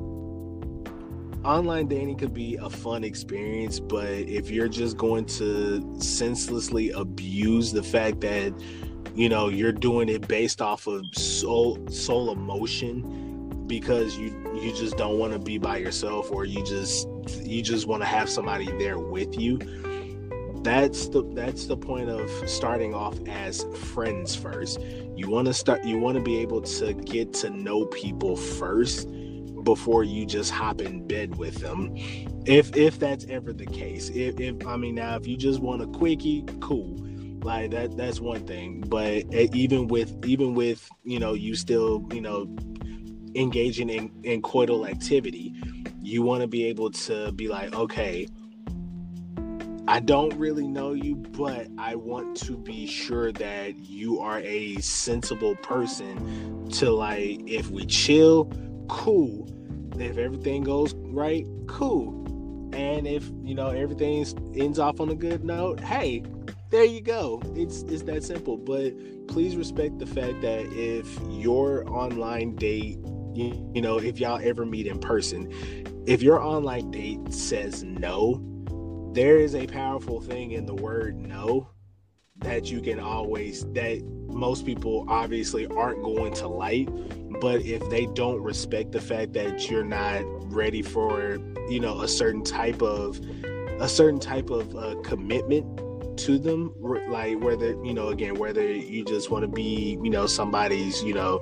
online 1.44 1.88
dating 1.90 2.18
could 2.18 2.34
be 2.34 2.56
a 2.56 2.70
fun 2.70 3.04
experience, 3.04 3.82
but 3.82 4.08
if 4.08 4.50
you're 4.50 4.70
just 4.70 4.96
going 4.96 5.26
to 5.26 6.00
senselessly 6.00 6.92
abuse 6.92 7.74
the 7.74 7.84
fact 7.84 8.22
that 8.22 8.54
you 9.14 9.28
know 9.28 9.50
you're 9.50 9.74
doing 9.74 10.08
it 10.08 10.26
based 10.30 10.62
off 10.62 10.88
of 10.88 11.04
soul 11.14 11.86
soul 11.90 12.32
emotion 12.32 13.66
because 13.70 14.18
you 14.18 14.32
you 14.62 14.74
just 14.74 14.98
don't 14.98 15.18
want 15.18 15.34
to 15.34 15.40
be 15.40 15.58
by 15.58 15.78
yourself 15.78 16.32
or 16.32 16.46
you 16.46 16.64
just 16.66 17.08
you 17.42 17.62
just 17.62 17.88
want 17.88 18.02
to 18.02 18.08
have 18.08 18.30
somebody 18.30 18.66
there 18.78 19.00
with 19.00 19.40
you 19.40 19.58
that's 20.64 21.08
the 21.08 21.24
that's 21.34 21.68
the 21.68 21.78
point 21.78 22.10
of 22.10 22.30
starting 22.50 22.94
off 22.94 23.18
as 23.28 23.64
friends 23.94 24.36
first. 24.36 24.80
You 25.16 25.30
want 25.30 25.48
to 25.48 25.54
start 25.54 25.84
you 25.86 25.98
want 25.98 26.18
to 26.18 26.24
be 26.24 26.38
able 26.40 26.62
to 26.62 26.94
get 26.94 27.34
to 27.36 27.50
know 27.50 27.86
people 27.86 28.36
first 28.36 29.08
before 29.64 30.04
you 30.04 30.26
just 30.26 30.52
hop 30.52 30.82
in 30.82 31.08
bed 31.08 31.36
with 31.38 31.56
them. 31.56 31.96
If 32.46 32.76
if 32.76 33.00
that's 33.00 33.26
ever 33.30 33.54
the 33.54 33.66
case 33.66 34.10
if, 34.10 34.40
if 34.40 34.66
i 34.66 34.76
mean 34.76 34.96
now 34.96 35.16
if 35.16 35.28
you 35.28 35.38
just 35.38 35.60
want 35.60 35.82
a 35.82 35.88
quickie 35.88 36.46
cool. 36.60 36.98
Like 37.42 37.72
that 37.72 37.96
that's 37.96 38.20
one 38.20 38.46
thing 38.46 38.82
but 38.82 39.24
eh, 39.34 39.48
even 39.54 39.88
with 39.88 40.14
even 40.26 40.56
with 40.56 40.90
you 41.06 41.20
know 41.20 41.34
you 41.36 41.56
still 41.56 42.06
you 42.12 42.20
know 42.20 42.54
engaging 43.36 43.90
in, 43.90 44.12
in 44.24 44.42
coital 44.42 44.90
activity 44.90 45.54
you 46.02 46.22
want 46.22 46.42
to 46.42 46.48
be 46.48 46.66
able 46.66 46.90
to 46.90 47.32
be 47.34 47.48
like 47.48 47.74
okay 47.76 48.28
I 49.90 50.00
don't 50.00 50.32
really 50.36 50.68
know 50.68 50.94
you, 50.94 51.16
but 51.16 51.66
I 51.80 51.96
want 51.96 52.38
to 52.42 52.56
be 52.56 52.86
sure 52.86 53.32
that 53.32 53.76
you 53.80 54.20
are 54.20 54.38
a 54.38 54.76
sensible 54.82 55.56
person 55.56 56.70
to 56.74 56.92
like 56.92 57.42
if 57.50 57.72
we 57.72 57.88
chill, 57.88 58.54
cool. 58.88 59.50
If 59.98 60.20
everything 60.20 60.64
goes 60.64 60.94
right, 60.94 61.44
cool. 61.66 62.24
And 62.72 63.08
if 63.08 63.32
you 63.42 63.56
know 63.56 63.70
everything 63.70 64.24
ends 64.56 64.78
off 64.78 65.00
on 65.00 65.10
a 65.10 65.16
good 65.16 65.44
note, 65.44 65.80
hey, 65.80 66.22
there 66.70 66.86
you 66.86 67.02
go. 67.02 67.42
It's 67.56 67.82
it's 67.82 68.04
that 68.04 68.24
simple. 68.24 68.58
But 68.58 68.94
please 69.28 69.56
respect 69.56 69.98
the 69.98 70.06
fact 70.06 70.40
that 70.42 70.72
if 70.72 71.20
your 71.32 71.90
online 71.90 72.56
date, 72.58 73.00
you, 73.40 73.72
you 73.74 73.82
know, 73.82 73.98
if 73.98 74.20
y'all 74.20 74.40
ever 74.44 74.66
meet 74.66 74.88
in 74.88 75.00
person, 75.00 75.52
if 76.06 76.22
your 76.22 76.40
online 76.40 76.92
date 76.92 77.34
says 77.34 77.84
no, 77.84 78.44
there 79.14 79.38
is 79.38 79.56
a 79.56 79.66
powerful 79.66 80.22
thing 80.22 80.52
in 80.52 80.66
the 80.66 80.76
word 80.76 81.18
no 81.18 81.68
that 82.38 82.72
you 82.72 82.80
can 82.80 83.00
always 83.00 83.66
that 83.74 84.02
most 84.28 84.66
people 84.66 85.06
obviously 85.10 85.68
aren't 85.68 86.02
going 86.04 86.32
to 86.32 86.48
like 86.48 86.88
but 87.42 87.62
if 87.62 87.88
they 87.90 88.06
don't 88.08 88.42
respect 88.42 88.92
the 88.92 89.02
fact 89.02 89.34
that 89.34 89.70
you're 89.70 89.84
not 89.84 90.22
ready 90.54 90.82
for 90.82 91.38
you 91.70 91.80
know 91.80 92.02
a 92.02 92.08
certain 92.08 92.44
type 92.44 92.82
of 92.82 93.20
a 93.80 93.90
certain 93.90 94.20
type 94.20 94.50
of 94.50 94.76
uh, 94.76 94.96
commitment 95.04 95.66
to 96.18 96.38
them 96.38 96.74
like 97.10 97.40
whether 97.40 97.72
you 97.84 97.94
know 97.94 98.10
again 98.10 98.36
whether 98.36 98.72
you 98.72 99.04
just 99.06 99.32
want 99.32 99.42
to 99.42 99.48
be 99.48 99.98
you 100.04 100.10
know 100.10 100.28
somebody's 100.28 101.02
you 101.04 101.14
know 101.14 101.42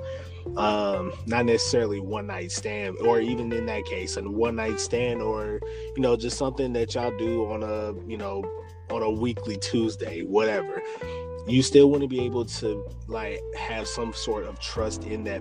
um 0.56 1.12
not 1.26 1.44
necessarily 1.44 2.00
one 2.00 2.26
night 2.26 2.50
stand 2.50 2.96
or 3.00 3.20
even 3.20 3.52
in 3.52 3.66
that 3.66 3.84
case 3.84 4.16
a 4.16 4.22
one 4.22 4.56
night 4.56 4.80
stand 4.80 5.22
or 5.22 5.60
you 5.94 6.02
know 6.02 6.16
just 6.16 6.36
something 6.38 6.72
that 6.72 6.94
y'all 6.94 7.16
do 7.18 7.46
on 7.46 7.62
a 7.62 7.92
you 8.08 8.16
know 8.16 8.44
on 8.90 9.02
a 9.02 9.10
weekly 9.10 9.56
tuesday 9.56 10.22
whatever. 10.22 10.82
You 11.46 11.62
still 11.62 11.90
want 11.90 12.02
to 12.02 12.08
be 12.08 12.20
able 12.20 12.44
to 12.44 12.86
like 13.06 13.40
have 13.56 13.88
some 13.88 14.12
sort 14.12 14.44
of 14.44 14.60
trust 14.60 15.04
in 15.04 15.24
that 15.24 15.40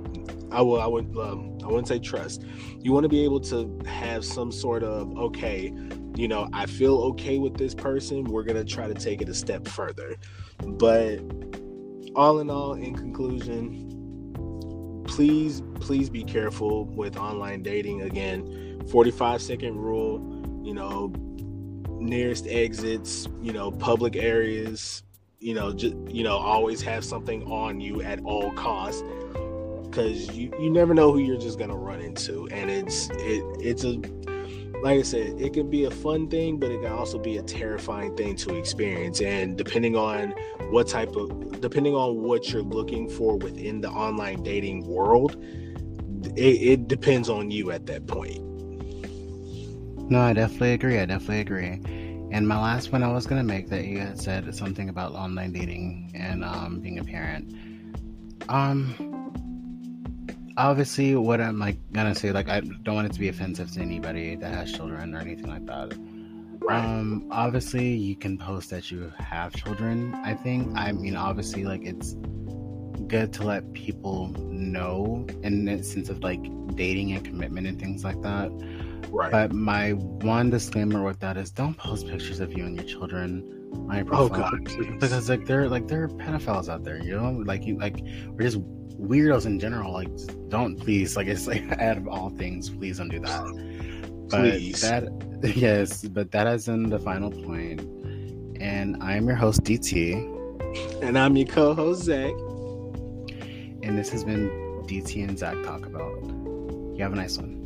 i 0.51 0.61
will 0.61 0.79
i 0.79 0.87
would 0.87 1.17
um, 1.17 1.57
i 1.63 1.67
wouldn't 1.67 1.87
say 1.87 1.99
trust. 1.99 2.43
You 2.79 2.91
want 2.91 3.03
to 3.03 3.09
be 3.09 3.23
able 3.23 3.39
to 3.41 3.79
have 3.85 4.23
some 4.23 4.51
sort 4.51 4.83
of 4.83 5.17
okay 5.17 5.73
you 6.15 6.27
know 6.27 6.47
i 6.53 6.65
feel 6.65 6.97
okay 6.99 7.37
with 7.39 7.57
this 7.57 7.75
person 7.75 8.23
we're 8.23 8.43
gonna 8.43 8.63
try 8.63 8.87
to 8.87 8.93
take 8.93 9.21
it 9.21 9.29
a 9.29 9.33
step 9.33 9.67
further. 9.67 10.15
But 10.63 11.19
all 12.15 12.39
in 12.39 12.49
all 12.49 12.73
in 12.73 12.95
conclusion 12.95 13.96
please 15.07 15.61
please 15.79 16.09
be 16.09 16.23
careful 16.23 16.85
with 16.85 17.17
online 17.17 17.63
dating. 17.63 18.01
Again 18.01 18.83
45 18.89 19.41
second 19.41 19.77
rule 19.77 20.19
you 20.63 20.73
know 20.73 21.11
nearest 21.99 22.45
exits 22.47 23.27
you 23.41 23.51
know 23.51 23.71
public 23.71 24.15
areas 24.15 25.03
you 25.39 25.53
know 25.53 25.73
just 25.73 25.95
you 26.07 26.23
know 26.23 26.37
always 26.37 26.81
have 26.81 27.03
something 27.03 27.43
on 27.51 27.81
you 27.81 28.01
at 28.01 28.19
all 28.23 28.51
costs 28.51 29.03
because 29.97 30.29
you 30.35 30.51
you 30.59 30.69
never 30.69 30.93
know 30.93 31.11
who 31.11 31.17
you're 31.17 31.39
just 31.39 31.57
gonna 31.57 31.75
run 31.75 32.01
into. 32.01 32.47
And 32.49 32.69
it's 32.69 33.09
it 33.13 33.43
it's 33.59 33.83
a 33.83 33.99
like 34.83 34.99
I 34.99 35.01
said, 35.01 35.41
it 35.41 35.53
can 35.53 35.69
be 35.69 35.85
a 35.85 35.91
fun 35.91 36.29
thing, 36.29 36.59
but 36.59 36.69
it 36.71 36.81
can 36.81 36.91
also 36.91 37.17
be 37.17 37.37
a 37.37 37.43
terrifying 37.43 38.15
thing 38.15 38.35
to 38.37 38.55
experience. 38.55 39.21
And 39.21 39.57
depending 39.57 39.95
on 39.95 40.31
what 40.69 40.87
type 40.87 41.15
of, 41.15 41.61
depending 41.61 41.95
on 41.95 42.21
what 42.21 42.49
you're 42.51 42.61
looking 42.61 43.09
for 43.09 43.37
within 43.37 43.81
the 43.81 43.89
online 43.89 44.43
dating 44.43 44.85
world, 44.85 45.35
it, 46.35 46.61
it 46.61 46.87
depends 46.87 47.29
on 47.29 47.49
you 47.49 47.71
at 47.71 47.85
that 47.87 48.07
point. 48.07 48.43
No, 50.09 50.21
I 50.21 50.33
definitely 50.33 50.73
agree. 50.73 50.99
I 50.99 51.05
definitely 51.05 51.41
agree. 51.41 51.81
And 52.31 52.47
my 52.47 52.59
last 52.59 52.91
one 52.91 53.03
I 53.03 53.11
was 53.11 53.25
gonna 53.25 53.43
make 53.43 53.69
that 53.69 53.85
you 53.85 53.99
had 53.99 54.19
said 54.19 54.53
something 54.53 54.89
about 54.89 55.13
online 55.13 55.53
dating 55.53 56.11
and 56.13 56.43
um, 56.43 56.79
being 56.79 56.99
a 56.99 57.03
parent. 57.03 57.53
Um, 58.49 58.93
obviously, 60.57 61.15
what 61.15 61.39
I'm 61.39 61.59
like 61.59 61.77
gonna 61.93 62.15
say, 62.15 62.31
like 62.31 62.49
I 62.49 62.59
don't 62.59 62.95
want 62.95 63.07
it 63.07 63.13
to 63.13 63.19
be 63.19 63.29
offensive 63.29 63.71
to 63.73 63.79
anybody 63.79 64.35
that 64.35 64.53
has 64.53 64.73
children 64.73 65.15
or 65.15 65.19
anything 65.19 65.47
like 65.47 65.65
that. 65.67 65.93
Right. 66.59 66.83
Um, 66.83 67.27
obviously, 67.31 67.93
you 67.93 68.15
can 68.15 68.37
post 68.37 68.71
that 68.71 68.91
you 68.91 69.11
have 69.17 69.53
children. 69.55 70.13
I 70.25 70.33
think. 70.33 70.75
I 70.75 70.91
mean, 70.91 71.15
obviously, 71.15 71.63
like 71.63 71.83
it's 71.85 72.15
good 73.07 73.31
to 73.31 73.43
let 73.43 73.71
people 73.73 74.27
know 74.39 75.25
in 75.43 75.65
the 75.65 75.83
sense 75.83 76.09
of 76.09 76.23
like 76.23 76.41
dating 76.75 77.13
and 77.13 77.23
commitment 77.23 77.67
and 77.67 77.79
things 77.79 78.03
like 78.03 78.21
that. 78.23 78.49
Right. 79.09 79.31
But 79.31 79.53
my 79.53 79.91
one 79.91 80.49
disclaimer 80.49 81.03
with 81.03 81.19
that 81.19 81.37
is 81.37 81.51
don't 81.51 81.77
post 81.77 82.07
pictures 82.07 82.39
of 82.39 82.57
you 82.57 82.65
and 82.65 82.75
your 82.75 82.85
children 82.85 83.66
oh, 83.73 84.03
profile 84.03 84.51
oh 84.53 84.57
God, 84.59 84.63
because 84.99 85.29
like 85.29 85.45
they're 85.45 85.69
like 85.69 85.87
there 85.87 86.03
are 86.03 86.09
pedophiles 86.09 86.69
out 86.69 86.83
there. 86.83 87.01
You 87.03 87.19
know, 87.19 87.31
like 87.45 87.65
you 87.65 87.77
like 87.77 88.03
we're 88.27 88.43
just 88.43 88.59
weirdos 88.99 89.45
in 89.45 89.59
general. 89.59 89.93
Like 89.93 90.09
don't 90.49 90.75
please 90.77 91.15
like 91.15 91.27
it's 91.27 91.47
like 91.47 91.71
out 91.79 91.97
of 91.97 92.07
all 92.07 92.29
things, 92.29 92.69
please 92.69 92.97
don't 92.97 93.09
do 93.09 93.19
that. 93.19 93.43
But 94.29 94.41
please. 94.41 94.81
that 94.81 95.07
yes, 95.55 96.03
but 96.03 96.31
that 96.31 96.47
is 96.47 96.67
in 96.67 96.89
the 96.89 96.99
final 96.99 97.31
point. 97.31 97.81
And 98.59 98.97
I 99.01 99.15
am 99.15 99.27
your 99.27 99.35
host 99.35 99.63
DT, 99.63 101.03
and 101.03 101.17
I'm 101.17 101.37
your 101.37 101.47
co-host 101.47 102.03
Zach. 102.03 102.31
And 103.83 103.97
this 103.97 104.09
has 104.09 104.23
been 104.23 104.49
DT 104.87 105.27
and 105.27 105.37
Zach 105.37 105.61
talk 105.63 105.85
about. 105.85 106.23
You 106.23 106.97
have 106.99 107.13
a 107.13 107.15
nice 107.15 107.37
one. 107.37 107.57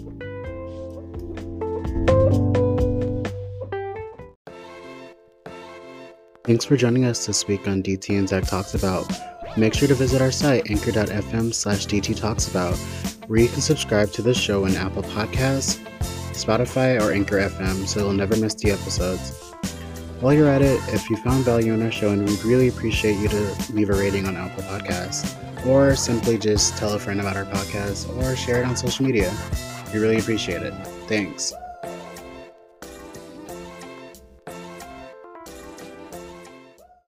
Thanks 6.51 6.65
for 6.65 6.75
joining 6.75 7.05
us 7.05 7.25
this 7.27 7.47
week 7.47 7.65
on 7.65 7.81
DT 7.81 8.19
and 8.19 8.27
Zach 8.27 8.43
Talks 8.43 8.73
About. 8.73 9.09
Make 9.55 9.73
sure 9.73 9.87
to 9.87 9.95
visit 9.95 10.21
our 10.21 10.31
site, 10.31 10.69
anchor.fm 10.69 11.53
slash 11.53 11.87
DT 11.87 12.17
Talks 12.17 12.49
About, 12.49 12.75
where 13.27 13.39
you 13.39 13.47
can 13.47 13.61
subscribe 13.61 14.11
to 14.11 14.21
the 14.21 14.33
show 14.33 14.65
in 14.65 14.75
Apple 14.75 15.03
Podcasts, 15.03 15.79
Spotify, 16.33 17.01
or 17.01 17.13
Anchor 17.13 17.37
FM 17.37 17.87
so 17.87 18.01
you'll 18.01 18.11
never 18.11 18.35
miss 18.35 18.53
the 18.55 18.69
episodes. 18.69 19.29
While 20.19 20.33
you're 20.33 20.49
at 20.49 20.61
it, 20.61 20.81
if 20.89 21.09
you 21.09 21.15
found 21.23 21.45
value 21.45 21.71
in 21.71 21.81
our 21.83 21.89
show, 21.89 22.09
and 22.09 22.27
we'd 22.27 22.43
really 22.43 22.67
appreciate 22.67 23.17
you 23.19 23.29
to 23.29 23.71
leave 23.71 23.89
a 23.89 23.93
rating 23.93 24.27
on 24.27 24.35
Apple 24.35 24.63
Podcasts, 24.63 25.33
or 25.65 25.95
simply 25.95 26.37
just 26.37 26.77
tell 26.77 26.95
a 26.95 26.99
friend 26.99 27.21
about 27.21 27.37
our 27.37 27.45
podcast, 27.45 28.13
or 28.17 28.35
share 28.35 28.61
it 28.61 28.65
on 28.65 28.75
social 28.75 29.05
media. 29.05 29.33
We 29.93 29.99
really 29.99 30.19
appreciate 30.19 30.63
it. 30.63 30.73
Thanks. 31.07 31.53